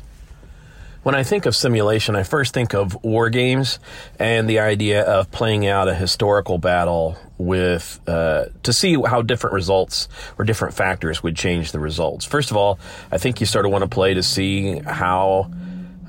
When 1.02 1.16
I 1.16 1.24
think 1.24 1.46
of 1.46 1.56
simulation, 1.56 2.14
I 2.14 2.22
first 2.22 2.54
think 2.54 2.74
of 2.74 3.02
war 3.02 3.28
games 3.28 3.80
and 4.20 4.48
the 4.48 4.60
idea 4.60 5.02
of 5.02 5.32
playing 5.32 5.66
out 5.66 5.88
a 5.88 5.94
historical 5.94 6.58
battle 6.58 7.18
with 7.38 7.98
uh, 8.06 8.44
to 8.62 8.72
see 8.72 8.94
how 9.02 9.22
different 9.22 9.54
results 9.54 10.08
or 10.38 10.44
different 10.44 10.74
factors 10.74 11.20
would 11.20 11.34
change 11.34 11.72
the 11.72 11.80
results. 11.80 12.24
First 12.24 12.52
of 12.52 12.56
all, 12.56 12.78
I 13.10 13.18
think 13.18 13.40
you 13.40 13.46
sort 13.46 13.66
of 13.66 13.72
want 13.72 13.82
to 13.82 13.88
play 13.88 14.14
to 14.14 14.22
see 14.22 14.78
how. 14.78 15.50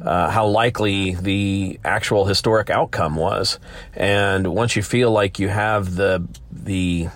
Uh, 0.03 0.29
how 0.29 0.45
likely 0.47 1.15
the 1.15 1.79
actual 1.86 2.25
historic 2.25 2.69
outcome 2.69 3.15
was, 3.15 3.58
and 3.93 4.45
once 4.53 4.75
you 4.75 4.84
feel 4.84 5.10
like 5.12 5.39
you 5.39 5.47
have 5.47 5.95
the 5.95 6.27
the 6.51 7.08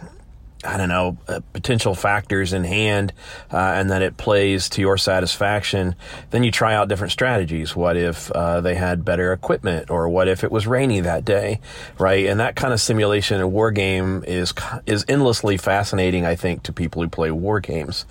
I 0.63 0.76
don't 0.76 0.89
know, 0.89 1.17
uh, 1.28 1.41
potential 1.54 1.93
factors 1.93 2.52
in 2.52 2.63
hand 2.63 3.13
uh, 3.52 3.58
and 3.58 3.91
that 3.91 4.02
it 4.02 4.17
plays 4.17 4.70
to 4.70 4.82
your 4.82 4.98
satisfaction, 4.98 5.96
then 6.32 6.43
you 6.43 6.52
try 6.52 6.74
out 6.74 6.88
different 6.88 7.12
strategies. 7.12 7.76
What 7.76 7.96
if 7.96 8.32
uh, 8.32 8.62
they 8.62 8.74
had 8.74 9.06
better 9.06 9.32
equipment 9.34 9.91
or 9.91 10.10
what 10.10 10.28
if 10.28 10.43
it 10.43 10.52
was 10.52 10.65
rainy 10.65 11.00
that 11.02 11.24
day, 11.24 11.60
right? 12.00 12.26
And 12.26 12.39
that 12.39 12.56
kind 12.56 12.74
of 12.74 12.82
simulation 12.82 13.39
in 13.39 13.52
war 13.52 13.70
game 13.72 14.24
is, 14.28 14.54
is 14.88 15.06
endlessly 15.08 15.58
fascinating, 15.58 16.26
I 16.26 16.36
think, 16.36 16.63
to 16.63 16.74
people 16.74 17.04
who 17.04 17.08
play 17.08 17.30
war 17.30 17.60
games. 17.60 18.06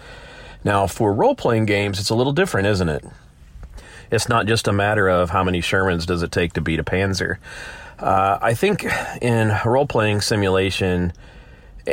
Now, 0.62 0.86
for 0.86 1.12
role 1.12 1.34
playing 1.34 1.66
games, 1.66 1.98
it's 1.98 2.10
a 2.10 2.14
little 2.14 2.32
different, 2.32 2.68
isn't 2.68 2.88
it? 2.88 3.04
It's 4.10 4.28
not 4.28 4.46
just 4.46 4.68
a 4.68 4.72
matter 4.72 5.08
of 5.08 5.30
how 5.30 5.42
many 5.42 5.60
Shermans 5.60 6.06
does 6.06 6.22
it 6.22 6.30
take 6.30 6.52
to 6.52 6.60
beat 6.60 6.78
a 6.78 6.84
Panzer. 6.84 7.38
Uh, 7.98 8.38
I 8.40 8.54
think 8.54 8.86
in 9.20 9.56
role 9.64 9.86
playing 9.86 10.20
simulation, 10.20 11.12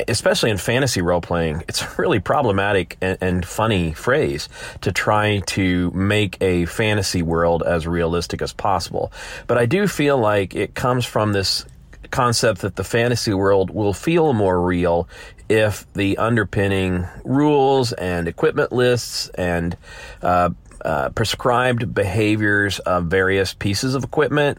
especially 0.08 0.50
in 0.50 0.58
fantasy 0.58 1.02
role 1.02 1.22
playing, 1.22 1.64
it's 1.68 1.82
a 1.82 1.90
really 1.98 2.20
problematic 2.20 2.98
and, 3.02 3.18
and 3.22 3.46
funny 3.46 3.94
phrase 3.94 4.50
to 4.82 4.92
try 4.92 5.40
to 5.48 5.92
make 5.92 6.38
a 6.42 6.66
fantasy 6.66 7.22
world 7.22 7.64
as 7.64 7.88
realistic 7.88 8.42
as 8.42 8.54
possible. 8.54 9.12
But 9.48 9.58
I 9.58 9.66
do 9.66 9.88
feel 9.88 10.18
like 10.18 10.56
it 10.56 10.76
comes 10.76 11.06
from 11.06 11.34
this 11.34 11.66
concept 12.12 12.62
that 12.62 12.76
the 12.76 12.84
fantasy 12.84 13.34
world 13.34 13.72
will 13.72 13.94
feel 13.94 14.34
more 14.34 14.62
real 14.62 15.08
if 15.50 15.92
the 15.94 16.18
underpinning 16.18 17.08
rules 17.24 17.92
and 17.94 18.28
equipment 18.28 18.72
lists 18.72 19.30
and 19.30 19.76
uh, 20.22 20.50
uh, 20.86 21.10
prescribed 21.10 21.94
behaviors 21.94 22.80
of 22.80 23.06
various 23.06 23.54
pieces 23.54 23.96
of 23.96 24.04
equipment 24.04 24.58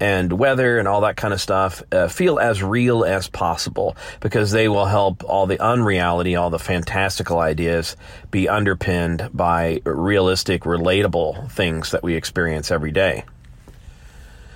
and 0.00 0.32
weather 0.32 0.78
and 0.78 0.88
all 0.88 1.02
that 1.02 1.16
kind 1.16 1.34
of 1.34 1.40
stuff 1.40 1.82
uh, 1.92 2.08
feel 2.08 2.38
as 2.38 2.62
real 2.62 3.04
as 3.04 3.28
possible 3.28 3.96
because 4.20 4.50
they 4.50 4.68
will 4.68 4.86
help 4.86 5.22
all 5.24 5.46
the 5.46 5.62
unreality, 5.62 6.36
all 6.36 6.50
the 6.50 6.58
fantastical 6.58 7.38
ideas 7.38 7.96
be 8.30 8.48
underpinned 8.48 9.28
by 9.32 9.80
realistic, 9.84 10.62
relatable 10.62 11.50
things 11.50 11.90
that 11.90 12.02
we 12.02 12.14
experience 12.14 12.70
every 12.70 12.90
day. 12.90 13.24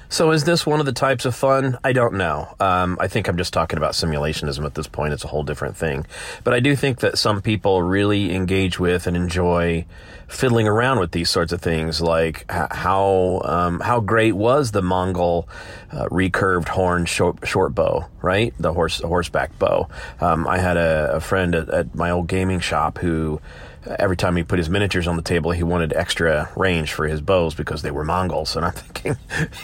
So, 0.09 0.31
is 0.31 0.45
this 0.45 0.67
one 0.67 0.81
of 0.81 0.87
the 0.87 0.93
types 0.93 1.25
of 1.25 1.35
fun? 1.35 1.79
I 1.83 1.93
don't 1.93 2.15
know. 2.15 2.55
Um, 2.61 2.97
I 3.01 3.09
think 3.09 3.27
I'm 3.29 3.37
just 3.37 3.53
talking 3.53 3.77
about 3.77 3.93
simulationism 3.93 4.65
at 4.65 4.75
this 4.75 4.87
point. 4.87 5.13
It's 5.13 5.25
a 5.25 5.29
whole 5.29 5.43
different 5.43 5.77
thing. 5.77 6.07
But 6.45 6.55
I 6.55 6.61
do 6.61 6.77
think 6.77 7.01
that 7.01 7.19
some 7.19 7.43
people 7.43 7.83
really 7.83 8.35
engage 8.35 8.79
with 8.79 9.07
and 9.07 9.17
enjoy 9.17 9.87
fiddling 10.29 10.67
around 10.67 10.99
with 10.99 11.13
these 11.13 11.31
sorts 11.31 11.53
of 11.53 11.61
things, 11.61 12.01
like 12.01 12.45
how 12.51 13.41
um, 13.45 13.81
how 13.81 14.01
great 14.01 14.33
was 14.33 14.73
the 14.73 14.83
Mongol 14.83 15.49
uh, 15.93 16.07
recurved 16.11 16.69
horn 16.69 17.07
short, 17.07 17.47
short, 17.47 17.75
bow, 17.75 18.07
right? 18.23 18.55
The 18.59 18.73
horse 18.73 19.01
horseback 19.01 19.59
bow. 19.59 19.89
Um, 20.21 20.47
I 20.47 20.59
had 20.59 20.77
a, 20.77 21.15
a 21.15 21.21
friend 21.21 21.55
at, 21.55 21.69
at 21.71 21.95
my 21.95 22.11
old 22.11 22.29
gaming 22.29 22.61
shop 22.61 22.99
who 22.99 23.41
every 23.87 24.17
time 24.17 24.37
he 24.37 24.43
put 24.43 24.59
his 24.59 24.71
miniatures 24.71 25.07
on 25.07 25.17
the 25.17 25.23
table, 25.23 25.51
he 25.51 25.63
wanted 25.63 25.93
extra 25.93 26.51
range 26.57 26.93
for 26.93 27.07
his 27.07 27.21
bows 27.21 27.55
because 27.55 27.83
they 27.83 27.91
were 27.91 28.05
Mongols. 28.05 28.57
And 28.57 28.65
I'm 28.65 28.73
thinking, 28.73 29.17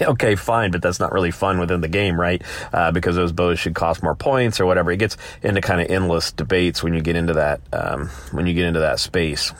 okay, 0.02 0.34
fine, 0.34 0.70
but 0.70 0.82
that's 0.82 1.00
not 1.00 1.12
really 1.12 1.30
fun 1.30 1.58
within 1.58 1.80
the 1.80 1.88
game, 1.88 2.20
right? 2.20 2.42
Uh, 2.72 2.90
because 2.90 3.16
those 3.16 3.32
bows 3.32 3.58
should 3.58 3.74
cost 3.74 4.02
more 4.02 4.14
points 4.14 4.60
or 4.60 4.66
whatever. 4.66 4.90
It 4.90 4.98
gets 4.98 5.16
into 5.42 5.60
kind 5.60 5.80
of 5.80 5.90
endless 5.90 6.32
debates 6.32 6.82
when 6.82 6.94
you 6.94 7.00
get 7.00 7.16
into 7.16 7.34
that 7.34 7.60
um, 7.72 8.08
when 8.32 8.46
you 8.46 8.54
get 8.54 8.66
into 8.66 8.80
that 8.80 9.00
space. 9.00 9.52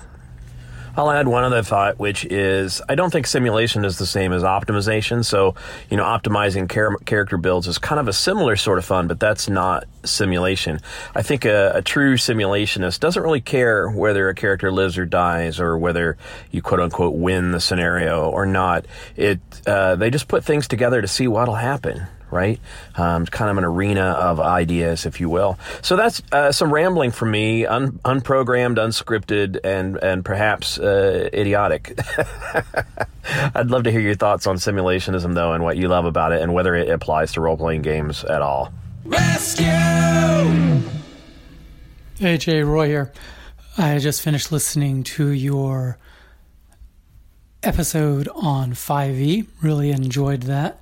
I'll 0.97 1.11
add 1.11 1.29
one 1.29 1.45
other 1.45 1.63
thought, 1.63 1.99
which 1.99 2.25
is 2.25 2.83
I 2.89 2.95
don't 2.95 3.11
think 3.11 3.27
simulation 3.27 3.85
is 3.85 3.99
the 3.99 4.07
same 4.07 4.33
as 4.33 4.43
optimization. 4.43 5.25
So, 5.25 5.55
you 5.89 5.97
know, 5.97 6.05
optimizing 6.05 6.71
char- 6.71 6.97
character 6.99 7.37
builds 7.37 7.69
is 7.69 7.79
kind 7.79 8.01
of 8.01 8.09
a 8.09 8.13
similar 8.13 8.57
sort 8.57 8.79
of 8.79 8.85
fun, 8.85 9.07
but 9.07 9.21
that's 9.21 9.49
not 9.49 9.85
simulation. 10.05 10.81
I 11.15 11.23
think 11.23 11.45
a, 11.45 11.73
a, 11.77 11.83
true 11.83 12.15
simulationist 12.17 13.01
doesn't 13.01 13.23
really 13.23 13.41
care 13.41 13.89
whether 13.89 14.29
a 14.29 14.35
character 14.35 14.73
lives 14.73 14.97
or 14.99 15.07
dies 15.07 15.61
or 15.61 15.77
whether 15.77 16.17
you 16.51 16.63
quote 16.63 16.81
unquote 16.81 17.15
win 17.15 17.53
the 17.53 17.61
scenario 17.61 18.29
or 18.31 18.47
not. 18.47 18.87
It 19.17 19.41
uh, 19.67 19.97
they 19.97 20.11
just 20.11 20.29
put 20.29 20.45
things 20.45 20.67
together 20.67 21.01
to 21.01 21.09
see 21.09 21.29
what'll 21.29 21.55
happen 21.55 22.07
right? 22.31 22.61
Um, 22.97 23.27
kind 23.27 23.51
of 23.51 23.59
an 23.59 23.65
arena 23.65 24.03
of 24.03 24.41
ideas, 24.41 25.07
if 25.07 25.21
you 25.21 25.29
will. 25.29 25.59
So 25.83 25.97
that's 25.97 26.23
uh, 26.33 26.53
some 26.53 26.73
rambling 26.73 27.11
from 27.11 27.31
me, 27.31 27.67
un- 27.67 27.99
unprogrammed, 28.05 28.77
unscripted, 28.77 29.59
and 29.65 29.97
and 30.03 30.25
perhaps 30.25 30.79
uh, 30.79 31.29
idiotic. 31.33 31.99
I'd 33.55 33.71
love 33.71 33.85
to 33.85 33.93
hear 33.93 34.01
your 34.01 34.15
thoughts 34.15 34.47
on 34.47 34.57
simulationism, 34.57 35.35
though, 35.35 35.53
and 35.53 35.63
what 35.63 35.77
you 35.77 35.89
love 35.89 36.05
about 36.05 36.33
it, 36.33 36.43
and 36.43 36.53
whether 36.55 36.75
it 36.75 36.89
applies 36.89 37.33
to 37.33 37.41
role 37.41 37.57
playing 37.57 37.83
games 37.83 38.25
at 38.25 38.43
all. 38.43 38.73
Rescue! 39.05 39.67
Hey, 42.19 42.37
Jay 42.37 42.63
Roy 42.63 42.87
here. 42.87 43.13
I 43.79 43.99
just 43.99 44.21
finished 44.21 44.53
listening 44.53 45.05
to 45.05 45.29
your 45.29 45.97
episode 47.63 48.29
on 48.35 48.73
5e. 48.73 49.47
Really 49.63 49.91
enjoyed 49.91 50.43
that 50.43 50.81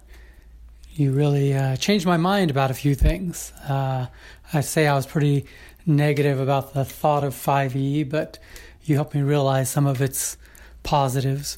you 0.98 1.12
really 1.12 1.54
uh, 1.54 1.76
changed 1.76 2.06
my 2.06 2.16
mind 2.16 2.50
about 2.50 2.72
a 2.72 2.74
few 2.74 2.92
things. 2.92 3.52
Uh, 3.68 4.08
I'd 4.52 4.64
say 4.64 4.88
I 4.88 4.94
was 4.94 5.06
pretty 5.06 5.46
negative 5.86 6.40
about 6.40 6.74
the 6.74 6.84
thought 6.84 7.22
of 7.22 7.34
5e, 7.34 8.10
but 8.10 8.40
you 8.82 8.96
helped 8.96 9.14
me 9.14 9.22
realize 9.22 9.70
some 9.70 9.86
of 9.86 10.02
its 10.02 10.36
positives. 10.82 11.56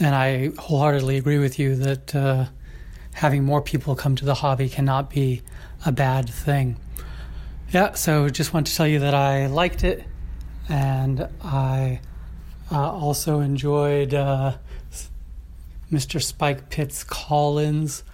And 0.00 0.14
I 0.14 0.50
wholeheartedly 0.56 1.16
agree 1.16 1.38
with 1.38 1.58
you 1.58 1.74
that 1.74 2.14
uh, 2.14 2.46
having 3.14 3.42
more 3.42 3.60
people 3.60 3.96
come 3.96 4.14
to 4.16 4.24
the 4.24 4.34
hobby 4.34 4.68
cannot 4.68 5.10
be 5.10 5.42
a 5.84 5.90
bad 5.90 6.30
thing. 6.30 6.76
Yeah, 7.72 7.94
so 7.94 8.28
just 8.28 8.54
want 8.54 8.68
to 8.68 8.76
tell 8.76 8.86
you 8.86 9.00
that 9.00 9.14
I 9.14 9.48
liked 9.48 9.82
it, 9.82 10.04
and 10.68 11.28
I 11.42 12.00
uh, 12.70 12.92
also 12.92 13.40
enjoyed 13.40 14.14
uh, 14.14 14.58
Mr. 15.90 16.22
Spike 16.22 16.70
Pitt's 16.70 17.02
call 17.02 17.58
ins 17.58 18.04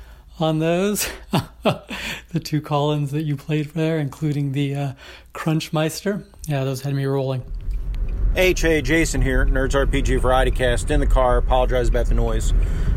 on 0.42 0.58
those. 0.58 1.08
the 1.62 2.40
two 2.42 2.60
Collins 2.60 3.12
that 3.12 3.22
you 3.22 3.36
played 3.36 3.66
there, 3.70 3.98
including 3.98 4.52
the 4.52 4.74
uh, 4.74 4.92
Crunchmeister. 5.32 6.24
Yeah, 6.46 6.64
those 6.64 6.82
had 6.82 6.94
me 6.94 7.04
rolling. 7.04 7.44
HA 8.34 8.82
Jason 8.82 9.22
here, 9.22 9.44
Nerds 9.44 9.72
RPG 9.72 10.20
Variety 10.20 10.50
Cast 10.50 10.90
in 10.90 11.00
the 11.00 11.06
car. 11.06 11.36
Apologize 11.36 11.88
about 11.88 12.06
the 12.06 12.14
noise. 12.14 12.52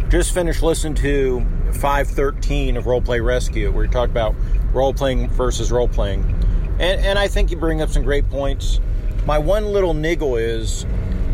Just 0.10 0.34
finished 0.34 0.64
listening 0.64 0.96
to 0.96 1.46
513 1.74 2.78
of 2.78 2.86
Roleplay 2.86 3.24
Rescue, 3.24 3.72
where 3.72 3.86
you 3.86 3.92
talk 3.92 4.10
about 4.10 4.34
role 4.74 4.94
playing 4.94 5.30
versus 5.30 5.72
role 5.72 5.88
playing. 5.88 6.24
And, 6.80 7.06
and 7.06 7.20
I 7.20 7.28
think 7.28 7.52
you 7.52 7.58
bring 7.58 7.82
up 7.82 7.90
some 7.90 8.04
great 8.04 8.30
points. 8.30 8.80
My 9.26 9.38
one 9.38 9.66
little 9.66 9.94
niggle 9.94 10.38
is 10.38 10.86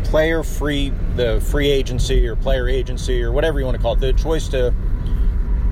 player 0.04 0.42
free, 0.42 0.92
the 1.16 1.40
free 1.40 1.70
agency 1.70 2.26
or 2.26 2.36
player 2.36 2.68
agency 2.68 3.22
or 3.22 3.32
whatever 3.32 3.58
you 3.60 3.64
want 3.64 3.76
to 3.76 3.82
call 3.82 3.94
it, 3.94 4.00
the 4.00 4.12
choice 4.12 4.48
to 4.48 4.74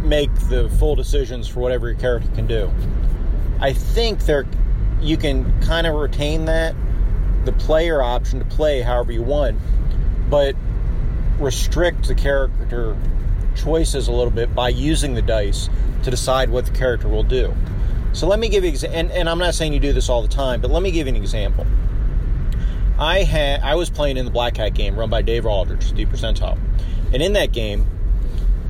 make 0.01 0.33
the 0.49 0.69
full 0.79 0.95
decisions 0.95 1.47
for 1.49 1.61
whatever 1.61 1.89
your 1.89 1.99
character 1.99 2.31
can 2.35 2.47
do. 2.47 2.71
I 3.61 3.73
think 3.73 4.25
there 4.25 4.47
you 5.01 5.17
can 5.17 5.61
kind 5.63 5.87
of 5.87 5.95
retain 5.95 6.45
that 6.47 6.75
the 7.45 7.53
player 7.53 8.03
option 8.03 8.39
to 8.39 8.45
play 8.45 8.83
however 8.83 9.13
you 9.13 9.23
want, 9.23 9.59
but 10.29 10.55
restrict 11.39 12.09
the 12.09 12.15
character 12.15 12.97
choices 13.57 14.09
a 14.09 14.13
little 14.13 14.31
bit 14.31 14.55
by 14.55 14.69
using 14.69 15.15
the 15.15 15.23
dice 15.23 15.69
to 16.03 16.11
decide 16.11 16.51
what 16.51 16.67
the 16.67 16.73
character 16.73 17.09
will 17.09 17.23
do. 17.23 17.55
So 18.13 18.27
let 18.27 18.39
me 18.39 18.49
give 18.49 18.65
you 18.65 18.73
and, 18.89 19.11
and 19.11 19.29
I'm 19.29 19.39
not 19.39 19.55
saying 19.55 19.73
you 19.73 19.81
do 19.81 19.93
this 19.93 20.09
all 20.09 20.23
the 20.23 20.29
time, 20.29 20.61
but 20.61 20.71
let 20.71 20.83
me 20.83 20.91
give 20.91 21.07
you 21.07 21.15
an 21.15 21.21
example. 21.21 21.67
I 22.99 23.23
had 23.23 23.61
I 23.61 23.77
was 23.77 23.89
playing 23.89 24.17
in 24.17 24.25
the 24.25 24.31
Black 24.31 24.57
Hat 24.57 24.75
game 24.75 24.99
run 24.99 25.09
by 25.09 25.23
Dave 25.23 25.47
Aldrich, 25.47 25.93
the 25.93 26.05
percentile. 26.07 26.59
And 27.13 27.23
in 27.23 27.33
that 27.33 27.53
game, 27.53 27.87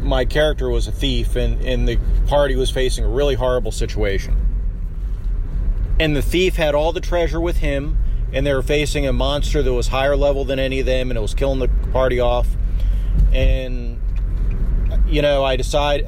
my 0.02 0.24
character 0.24 0.68
was 0.68 0.86
a 0.86 0.92
thief 0.92 1.36
and, 1.36 1.62
and 1.62 1.86
the 1.86 1.98
party 2.26 2.56
was 2.56 2.70
facing 2.70 3.04
a 3.04 3.08
really 3.08 3.34
horrible 3.34 3.72
situation. 3.72 4.36
And 5.98 6.16
the 6.16 6.22
thief 6.22 6.56
had 6.56 6.74
all 6.74 6.92
the 6.92 7.00
treasure 7.00 7.40
with 7.40 7.58
him, 7.58 7.98
and 8.32 8.46
they 8.46 8.54
were 8.54 8.62
facing 8.62 9.06
a 9.06 9.12
monster 9.12 9.62
that 9.62 9.72
was 9.72 9.88
higher 9.88 10.16
level 10.16 10.44
than 10.44 10.58
any 10.58 10.80
of 10.80 10.86
them, 10.86 11.10
and 11.10 11.18
it 11.18 11.20
was 11.20 11.34
killing 11.34 11.58
the 11.58 11.68
party 11.92 12.20
off. 12.20 12.48
And, 13.32 14.00
you 15.06 15.20
know, 15.20 15.44
I 15.44 15.56
decide, 15.56 16.06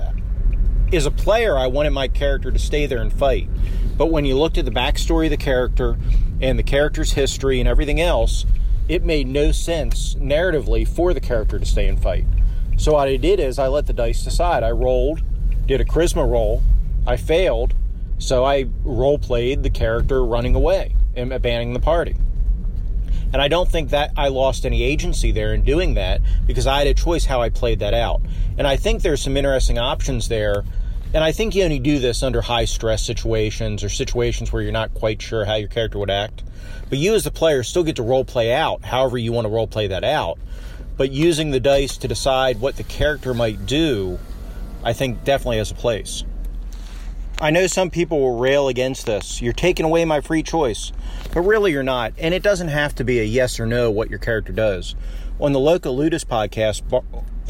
as 0.92 1.04
a 1.04 1.10
player, 1.10 1.58
I 1.58 1.66
wanted 1.66 1.90
my 1.90 2.08
character 2.08 2.50
to 2.50 2.58
stay 2.58 2.86
there 2.86 3.02
and 3.02 3.12
fight. 3.12 3.50
But 3.98 4.06
when 4.06 4.24
you 4.24 4.38
looked 4.38 4.56
at 4.56 4.64
the 4.64 4.70
backstory 4.70 5.26
of 5.26 5.30
the 5.30 5.36
character 5.36 5.98
and 6.40 6.58
the 6.58 6.62
character's 6.62 7.12
history 7.12 7.60
and 7.60 7.68
everything 7.68 8.00
else, 8.00 8.46
it 8.88 9.04
made 9.04 9.26
no 9.26 9.52
sense 9.52 10.14
narratively 10.14 10.88
for 10.88 11.12
the 11.12 11.20
character 11.20 11.58
to 11.58 11.66
stay 11.66 11.86
and 11.86 12.02
fight. 12.02 12.24
So 12.82 12.94
what 12.94 13.06
I 13.06 13.14
did 13.14 13.38
is 13.38 13.60
I 13.60 13.68
let 13.68 13.86
the 13.86 13.92
dice 13.92 14.24
decide. 14.24 14.64
I 14.64 14.72
rolled, 14.72 15.22
did 15.66 15.80
a 15.80 15.84
charisma 15.84 16.28
roll. 16.28 16.64
I 17.06 17.16
failed, 17.16 17.74
so 18.18 18.44
I 18.44 18.66
role 18.82 19.20
played 19.20 19.62
the 19.62 19.70
character 19.70 20.24
running 20.24 20.56
away 20.56 20.96
and 21.14 21.32
abandoning 21.32 21.74
the 21.74 21.78
party. 21.78 22.16
And 23.32 23.40
I 23.40 23.46
don't 23.46 23.70
think 23.70 23.90
that 23.90 24.10
I 24.16 24.26
lost 24.26 24.66
any 24.66 24.82
agency 24.82 25.30
there 25.30 25.54
in 25.54 25.62
doing 25.62 25.94
that 25.94 26.22
because 26.44 26.66
I 26.66 26.78
had 26.78 26.88
a 26.88 26.94
choice 26.94 27.24
how 27.24 27.40
I 27.40 27.50
played 27.50 27.78
that 27.78 27.94
out. 27.94 28.20
And 28.58 28.66
I 28.66 28.76
think 28.76 29.02
there's 29.02 29.22
some 29.22 29.36
interesting 29.36 29.78
options 29.78 30.26
there. 30.26 30.64
And 31.14 31.22
I 31.22 31.30
think 31.30 31.54
you 31.54 31.62
only 31.62 31.78
do 31.78 32.00
this 32.00 32.20
under 32.24 32.40
high 32.40 32.64
stress 32.64 33.04
situations 33.04 33.84
or 33.84 33.90
situations 33.90 34.52
where 34.52 34.60
you're 34.60 34.72
not 34.72 34.92
quite 34.92 35.22
sure 35.22 35.44
how 35.44 35.54
your 35.54 35.68
character 35.68 36.00
would 36.00 36.10
act. 36.10 36.42
But 36.88 36.98
you 36.98 37.14
as 37.14 37.22
the 37.22 37.30
player 37.30 37.62
still 37.62 37.84
get 37.84 37.94
to 37.96 38.02
role 38.02 38.24
play 38.24 38.52
out 38.52 38.84
however 38.84 39.18
you 39.18 39.30
want 39.30 39.44
to 39.44 39.50
role 39.50 39.68
play 39.68 39.86
that 39.86 40.02
out 40.02 40.36
but 40.96 41.10
using 41.10 41.50
the 41.50 41.60
dice 41.60 41.96
to 41.98 42.08
decide 42.08 42.60
what 42.60 42.76
the 42.76 42.84
character 42.84 43.34
might 43.34 43.66
do, 43.66 44.18
I 44.84 44.92
think 44.92 45.24
definitely 45.24 45.58
has 45.58 45.70
a 45.70 45.74
place. 45.74 46.24
I 47.40 47.50
know 47.50 47.66
some 47.66 47.90
people 47.90 48.20
will 48.20 48.38
rail 48.38 48.68
against 48.68 49.06
this. 49.06 49.42
You're 49.42 49.52
taking 49.52 49.84
away 49.84 50.04
my 50.04 50.20
free 50.20 50.44
choice. 50.44 50.92
But 51.32 51.40
really, 51.40 51.72
you're 51.72 51.82
not. 51.82 52.12
And 52.18 52.34
it 52.34 52.42
doesn't 52.42 52.68
have 52.68 52.94
to 52.96 53.04
be 53.04 53.18
a 53.18 53.24
yes 53.24 53.58
or 53.58 53.66
no 53.66 53.90
what 53.90 54.10
your 54.10 54.20
character 54.20 54.52
does. 54.52 54.94
On 55.40 55.52
the 55.52 55.58
local 55.58 55.96
Ludus 55.96 56.24
podcast 56.24 56.82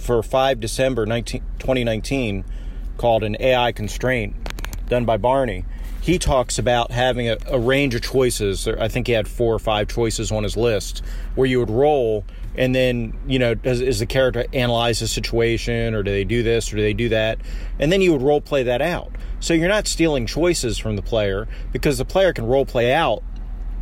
for 0.00 0.22
5 0.22 0.60
December 0.60 1.04
19, 1.04 1.42
2019, 1.58 2.44
called 2.96 3.22
An 3.22 3.36
AI 3.38 3.72
Constraint, 3.72 4.34
done 4.88 5.04
by 5.04 5.16
Barney, 5.16 5.64
he 6.00 6.18
talks 6.18 6.58
about 6.58 6.90
having 6.90 7.28
a, 7.28 7.36
a 7.48 7.58
range 7.58 7.94
of 7.94 8.02
choices. 8.02 8.66
I 8.66 8.88
think 8.88 9.08
he 9.08 9.12
had 9.12 9.28
four 9.28 9.54
or 9.54 9.58
five 9.58 9.88
choices 9.88 10.32
on 10.32 10.42
his 10.42 10.56
list 10.56 11.02
where 11.34 11.46
you 11.46 11.58
would 11.58 11.70
roll, 11.70 12.24
and 12.56 12.74
then 12.74 13.18
you 13.26 13.38
know, 13.38 13.54
does 13.54 13.80
is 13.80 13.98
the 13.98 14.06
character 14.06 14.44
analyze 14.52 15.00
the 15.00 15.08
situation, 15.08 15.94
or 15.94 16.02
do 16.02 16.10
they 16.10 16.24
do 16.24 16.42
this, 16.42 16.72
or 16.72 16.76
do 16.76 16.82
they 16.82 16.92
do 16.92 17.08
that, 17.10 17.38
and 17.78 17.90
then 17.90 18.00
you 18.00 18.12
would 18.12 18.22
role 18.22 18.40
play 18.40 18.62
that 18.64 18.82
out. 18.82 19.10
So 19.40 19.54
you're 19.54 19.68
not 19.68 19.86
stealing 19.86 20.26
choices 20.26 20.78
from 20.78 20.96
the 20.96 21.02
player 21.02 21.48
because 21.72 21.98
the 21.98 22.04
player 22.04 22.32
can 22.32 22.46
role 22.46 22.66
play 22.66 22.92
out 22.92 23.22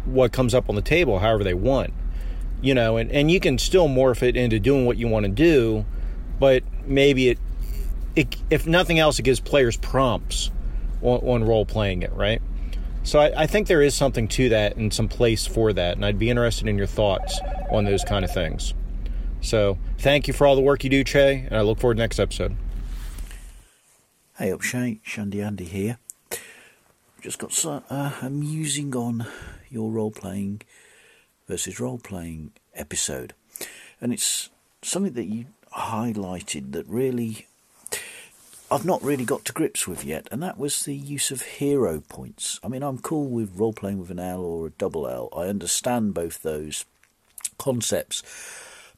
what 0.04 0.32
comes 0.32 0.54
up 0.54 0.68
on 0.68 0.74
the 0.74 0.82
table 0.82 1.18
however 1.18 1.44
they 1.44 1.54
want. 1.54 1.92
You 2.62 2.74
know, 2.74 2.98
and, 2.98 3.10
and 3.10 3.30
you 3.30 3.40
can 3.40 3.58
still 3.58 3.88
morph 3.88 4.22
it 4.22 4.36
into 4.36 4.58
doing 4.60 4.84
what 4.84 4.98
you 4.98 5.08
want 5.08 5.24
to 5.24 5.32
do, 5.32 5.86
but 6.38 6.62
maybe 6.84 7.30
it, 7.30 7.38
it 8.14 8.36
if 8.50 8.66
nothing 8.66 8.98
else, 8.98 9.18
it 9.18 9.22
gives 9.22 9.40
players 9.40 9.76
prompts 9.76 10.50
on, 11.02 11.20
on 11.20 11.44
role 11.44 11.64
playing 11.64 12.02
it, 12.02 12.12
right? 12.12 12.42
So 13.02 13.18
I, 13.18 13.42
I, 13.42 13.46
think 13.46 13.66
there 13.66 13.82
is 13.82 13.94
something 13.94 14.28
to 14.28 14.50
that 14.50 14.76
and 14.76 14.92
some 14.92 15.08
place 15.08 15.46
for 15.46 15.72
that, 15.72 15.96
and 15.96 16.04
I'd 16.04 16.18
be 16.18 16.28
interested 16.28 16.68
in 16.68 16.76
your 16.76 16.86
thoughts 16.86 17.40
on 17.70 17.84
those 17.84 18.04
kind 18.04 18.24
of 18.24 18.32
things. 18.32 18.74
So 19.40 19.78
thank 19.98 20.28
you 20.28 20.34
for 20.34 20.46
all 20.46 20.54
the 20.54 20.60
work 20.60 20.84
you 20.84 20.90
do, 20.90 21.02
Che, 21.02 21.46
and 21.46 21.56
I 21.56 21.62
look 21.62 21.78
forward 21.78 21.94
to 21.94 22.02
next 22.02 22.20
episode. 22.20 22.56
Hey 24.38 24.52
up, 24.52 24.60
Shay, 24.60 25.00
Shandy 25.02 25.40
Andy 25.40 25.64
here. 25.64 25.98
Just 27.22 27.38
got 27.38 27.52
some, 27.52 27.82
uh, 27.90 28.12
a 28.22 28.30
musing 28.30 28.94
on 28.94 29.26
your 29.70 29.90
role 29.90 30.10
playing 30.10 30.62
versus 31.48 31.80
role 31.80 31.98
playing 31.98 32.52
episode, 32.74 33.34
and 34.00 34.12
it's 34.12 34.50
something 34.82 35.14
that 35.14 35.26
you 35.26 35.46
highlighted 35.74 36.72
that 36.72 36.86
really 36.86 37.46
I've 38.72 38.84
not 38.84 39.02
really 39.02 39.24
got 39.24 39.44
to 39.46 39.52
grips 39.52 39.88
with 39.88 40.04
yet, 40.04 40.28
and 40.30 40.40
that 40.42 40.56
was 40.56 40.84
the 40.84 40.94
use 40.94 41.32
of 41.32 41.42
hero 41.42 42.00
points. 42.00 42.60
I 42.62 42.68
mean, 42.68 42.84
I'm 42.84 42.98
cool 42.98 43.28
with 43.28 43.56
role 43.56 43.72
playing 43.72 43.98
with 43.98 44.12
an 44.12 44.20
L 44.20 44.42
or 44.42 44.68
a 44.68 44.70
double 44.70 45.08
L. 45.08 45.28
I 45.36 45.48
understand 45.48 46.14
both 46.14 46.42
those 46.42 46.84
concepts. 47.58 48.22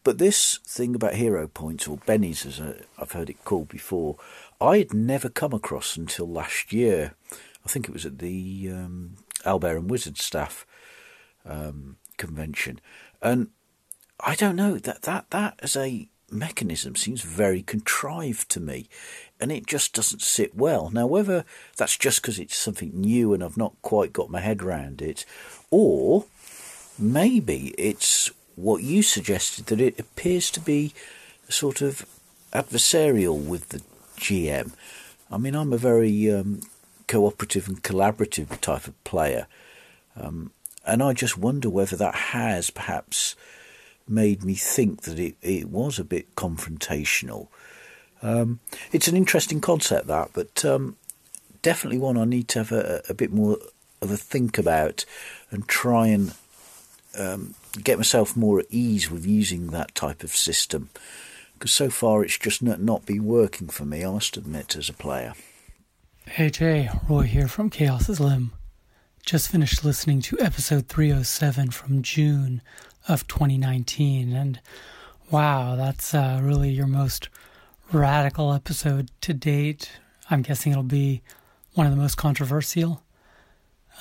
But 0.05 0.19
this 0.19 0.59
thing 0.67 0.95
about 0.95 1.15
hero 1.15 1.47
points, 1.47 1.89
or 1.89 1.97
bennies 1.99 2.45
as 2.45 2.61
I've 2.99 3.13
heard 3.13 3.31
it 3.31 3.45
called 3.45 3.69
before, 3.69 4.17
I 4.61 4.79
had 4.79 4.93
never 4.93 5.29
come 5.29 5.55
across 5.55 5.97
until 5.97 6.29
last 6.29 6.73
year. 6.73 7.15
I 7.65 7.69
think 7.69 7.89
it 7.89 7.93
was 7.93 8.05
at 8.05 8.19
the 8.19 8.69
um, 8.71 9.17
Owlbear 9.45 9.77
and 9.77 9.89
Wizard 9.89 10.19
staff 10.19 10.67
um, 11.47 11.97
convention. 12.19 12.81
And 13.23 13.49
I 14.21 14.35
don't 14.35 14.57
know, 14.57 14.77
that, 14.79 15.03
that, 15.03 15.31
that 15.31 15.61
as 15.61 15.77
a 15.77 16.09
mechanism 16.33 16.97
seems 16.97 17.23
very 17.23 17.63
contrived 17.63 18.49
to 18.51 18.61
me 18.61 18.89
and 19.43 19.51
it 19.51 19.67
just 19.67 19.93
doesn't 19.93 20.23
sit 20.23 20.55
well. 20.55 20.89
Now, 20.91 21.07
whether 21.07 21.45
that's 21.77 21.97
just 21.97 22.23
because 22.23 22.39
it's 22.39 22.57
something 22.57 22.93
new 22.95 23.35
and 23.35 23.43
I've 23.43 23.57
not 23.57 23.75
quite 23.83 24.13
got 24.13 24.31
my 24.31 24.41
head 24.41 24.63
around 24.63 25.03
it, 25.03 25.25
or 25.71 26.27
maybe 26.97 27.75
it's 27.77 28.31
what 28.55 28.85
you 28.85 29.03
suggested 29.03 29.67
that 29.67 29.81
it 29.81 29.99
appears 29.99 30.49
to 30.53 30.61
be 30.61 30.95
sort 31.49 31.83
of 31.83 32.07
adversarial 32.53 33.45
with 33.45 33.71
the 33.71 33.83
GM. 34.17 34.73
I 35.29 35.39
mean, 35.39 35.57
I'm 35.57 35.73
a 35.73 35.79
very 35.79 36.31
um, 36.33 36.61
cooperative 37.09 37.67
and 37.67 37.83
collaborative 37.83 38.61
type 38.61 38.87
of 38.87 39.05
player, 39.05 39.49
um, 40.17 40.53
and 40.87 41.03
I 41.03 41.15
just 41.15 41.37
wonder 41.37 41.69
whether 41.69 41.97
that 41.97 42.15
has 42.15 42.71
perhaps 42.71 43.35
made 44.13 44.45
me 44.45 44.55
think 44.55 45.03
that 45.03 45.19
it, 45.19 45.37
it 45.43 45.69
was 45.69 45.99
a 45.99 46.05
bit 46.05 46.35
confrontational. 46.37 47.49
Um, 48.23 48.61
it's 48.93 49.09
an 49.09 49.17
interesting 49.17 49.61
concept, 49.61 50.07
that, 50.07 50.31
but 50.33 50.65
um, 50.65 50.97
definitely 51.63 51.99
one 51.99 52.17
I 52.17 52.25
need 52.25 52.49
to 52.49 52.61
have 52.61 52.73
a, 52.73 53.03
a, 53.09 53.15
bit 53.15 53.33
more 53.33 53.59
of 54.01 54.11
a 54.11 54.17
think 54.17 54.59
about 54.59 55.05
and 55.51 55.67
try 55.67 56.07
and 56.09 56.35
um, 57.19 57.55
get 57.83 57.99
myself 57.99 58.37
more 58.37 58.61
at 58.61 58.67
ease 58.71 59.11
with 59.11 59.27
using 59.27 59.69
that 59.69 59.95
type 59.95 60.23
of 60.23 60.31
system. 60.31 60.91
Because 61.55 61.73
so 61.73 61.91
far 61.91 62.23
it's 62.23 62.39
just 62.39 62.63
not, 62.63 62.81
not 62.81 63.07
been 63.07 63.25
working 63.25 63.69
for 63.69 63.85
me, 63.85 64.05
I 64.05 64.11
must 64.11 64.37
admit, 64.37 64.77
as 64.77 64.89
a 64.89 64.93
player. 64.93 65.35
Hey 66.27 66.51
Jay, 66.51 66.89
Roy 67.09 67.23
here 67.23 67.49
from 67.49 67.71
Chaos's 67.71 68.21
Limb. 68.21 68.53
Just 69.25 69.51
finished 69.51 69.85
listening 69.85 70.21
to 70.23 70.41
episode 70.41 70.89
307 70.89 71.71
from 71.71 72.03
June 72.03 72.63
of 73.09 73.27
2019. 73.27 74.33
And 74.33 74.61
wow, 75.31 75.77
that's 75.77 76.15
uh, 76.15 76.41
really 76.43 76.71
your 76.71 76.87
most 76.87 77.29
radical 77.93 78.53
episode 78.53 79.11
to 79.23 79.35
date. 79.35 79.91
I'm 80.31 80.43
guessing 80.43 80.73
it'll 80.73 80.85
be 80.85 81.23
one 81.75 81.87
of 81.87 81.93
the 81.93 82.01
most 82.01 82.17
controversial. 82.17 83.03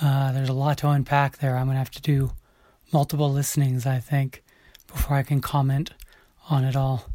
Uh, 0.01 0.31
there's 0.31 0.49
a 0.49 0.53
lot 0.53 0.77
to 0.79 0.89
unpack 0.89 1.37
there. 1.37 1.57
I'm 1.57 1.65
going 1.65 1.75
to 1.75 1.79
have 1.79 1.91
to 1.91 2.01
do 2.01 2.31
multiple 2.91 3.31
listenings, 3.31 3.85
I 3.85 3.99
think, 3.99 4.43
before 4.87 5.17
I 5.17 5.23
can 5.23 5.41
comment 5.41 5.91
on 6.49 6.63
it 6.63 6.75
all. 6.75 7.05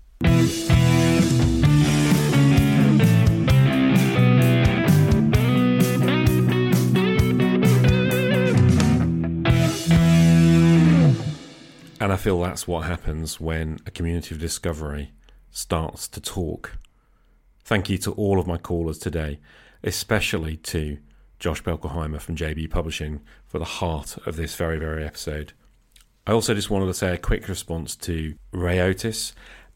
And 12.07 12.13
I 12.13 12.17
feel 12.19 12.41
that's 12.41 12.69
what 12.69 12.85
happens 12.85 13.41
when 13.41 13.81
a 13.85 13.91
community 13.91 14.33
of 14.33 14.41
discovery 14.41 15.11
starts 15.51 16.07
to 16.07 16.21
talk. 16.21 16.79
Thank 17.65 17.91
you 17.91 17.99
to 17.99 18.13
all 18.13 18.39
of 18.39 18.47
my 18.47 18.59
callers 18.59 18.99
today, 18.99 19.41
especially 19.83 20.57
to 20.59 20.99
Josh 21.41 21.65
Beckelhimer 21.65 22.21
from 22.21 22.37
JB 22.37 22.71
Publishing 22.71 23.23
for 23.45 23.59
the 23.59 23.65
heart 23.65 24.19
of 24.25 24.37
this 24.37 24.55
very, 24.55 24.79
very 24.79 25.05
episode. 25.05 25.53
I 26.29 26.31
also 26.31 26.55
just 26.55 26.71
wanted 26.71 26.87
to 26.87 26.95
say 26.95 27.13
a 27.13 27.19
quick 27.19 27.49
response 27.49 27.97
to 27.97 28.37
Ray 28.53 28.79
Otus 28.79 29.33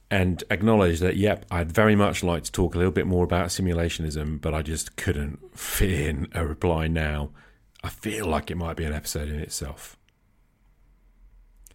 and 0.08 0.44
acknowledge 0.52 1.00
that, 1.00 1.16
yep, 1.16 1.44
I'd 1.50 1.72
very 1.72 1.96
much 1.96 2.22
like 2.22 2.44
to 2.44 2.52
talk 2.52 2.76
a 2.76 2.78
little 2.78 2.92
bit 2.92 3.08
more 3.08 3.24
about 3.24 3.48
simulationism, 3.48 4.40
but 4.40 4.54
I 4.54 4.62
just 4.62 4.94
couldn't 4.94 5.40
fit 5.58 5.90
in 5.90 6.28
a 6.32 6.46
reply 6.46 6.86
now. 6.86 7.30
I 7.82 7.88
feel 7.88 8.26
like 8.26 8.52
it 8.52 8.56
might 8.56 8.76
be 8.76 8.84
an 8.84 8.92
episode 8.92 9.28
in 9.28 9.40
itself. 9.40 9.96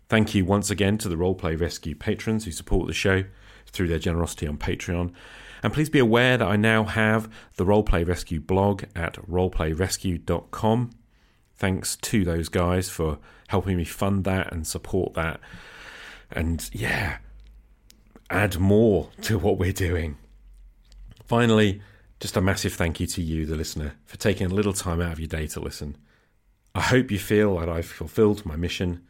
Thank 0.07 0.35
you 0.35 0.45
once 0.45 0.69
again 0.69 0.97
to 0.99 1.09
the 1.09 1.15
Roleplay 1.15 1.59
Rescue 1.59 1.95
patrons 1.95 2.45
who 2.45 2.51
support 2.51 2.87
the 2.87 2.93
show 2.93 3.23
through 3.65 3.87
their 3.87 3.99
generosity 3.99 4.47
on 4.47 4.57
Patreon. 4.57 5.11
And 5.63 5.73
please 5.73 5.89
be 5.89 5.99
aware 5.99 6.37
that 6.37 6.47
I 6.47 6.55
now 6.57 6.83
have 6.83 7.27
the 7.55 7.65
Roleplay 7.65 8.07
Rescue 8.07 8.39
blog 8.39 8.83
at 8.95 9.15
roleplayrescue.com. 9.27 10.91
Thanks 11.57 11.95
to 11.95 12.23
those 12.23 12.49
guys 12.49 12.89
for 12.89 13.17
helping 13.47 13.77
me 13.77 13.83
fund 13.83 14.25
that 14.25 14.53
and 14.53 14.67
support 14.67 15.15
that. 15.15 15.39
And 16.31 16.69
yeah, 16.71 17.17
add 18.29 18.59
more 18.59 19.09
to 19.23 19.39
what 19.39 19.57
we're 19.57 19.71
doing. 19.71 20.17
Finally, 21.25 21.81
just 22.19 22.37
a 22.37 22.41
massive 22.41 22.73
thank 22.73 22.99
you 22.99 23.07
to 23.07 23.21
you, 23.21 23.45
the 23.45 23.55
listener, 23.55 23.95
for 24.05 24.17
taking 24.17 24.47
a 24.47 24.53
little 24.53 24.73
time 24.73 25.01
out 25.01 25.13
of 25.13 25.19
your 25.19 25.27
day 25.27 25.47
to 25.47 25.59
listen. 25.59 25.97
I 26.75 26.81
hope 26.81 27.09
you 27.09 27.17
feel 27.17 27.57
that 27.59 27.69
I've 27.69 27.87
fulfilled 27.87 28.45
my 28.45 28.55
mission 28.55 29.01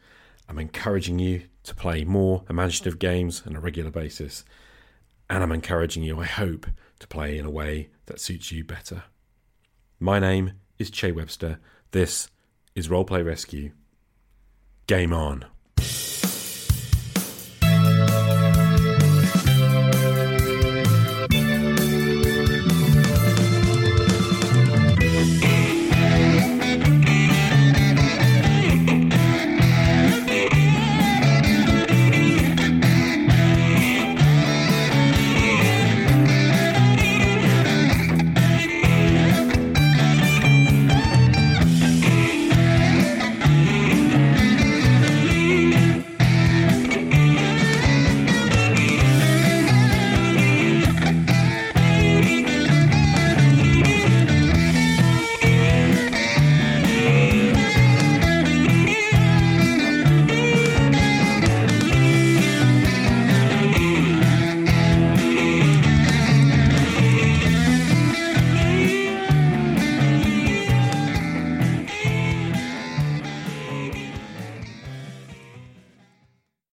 I'm 0.48 0.58
encouraging 0.58 1.18
you 1.18 1.44
to 1.64 1.74
play 1.74 2.04
more 2.04 2.44
imaginative 2.48 2.98
games 2.98 3.42
on 3.46 3.56
a 3.56 3.60
regular 3.60 3.90
basis. 3.90 4.44
And 5.28 5.42
I'm 5.42 5.52
encouraging 5.52 6.04
you, 6.04 6.20
I 6.20 6.26
hope, 6.26 6.66
to 7.00 7.08
play 7.08 7.36
in 7.36 7.44
a 7.44 7.50
way 7.50 7.90
that 8.06 8.20
suits 8.20 8.52
you 8.52 8.64
better. 8.64 9.04
My 9.98 10.18
name 10.18 10.52
is 10.78 10.90
Che 10.90 11.10
Webster. 11.10 11.58
This 11.90 12.28
is 12.74 12.88
Roleplay 12.88 13.24
Rescue. 13.24 13.72
Game 14.86 15.12
on. 15.12 15.46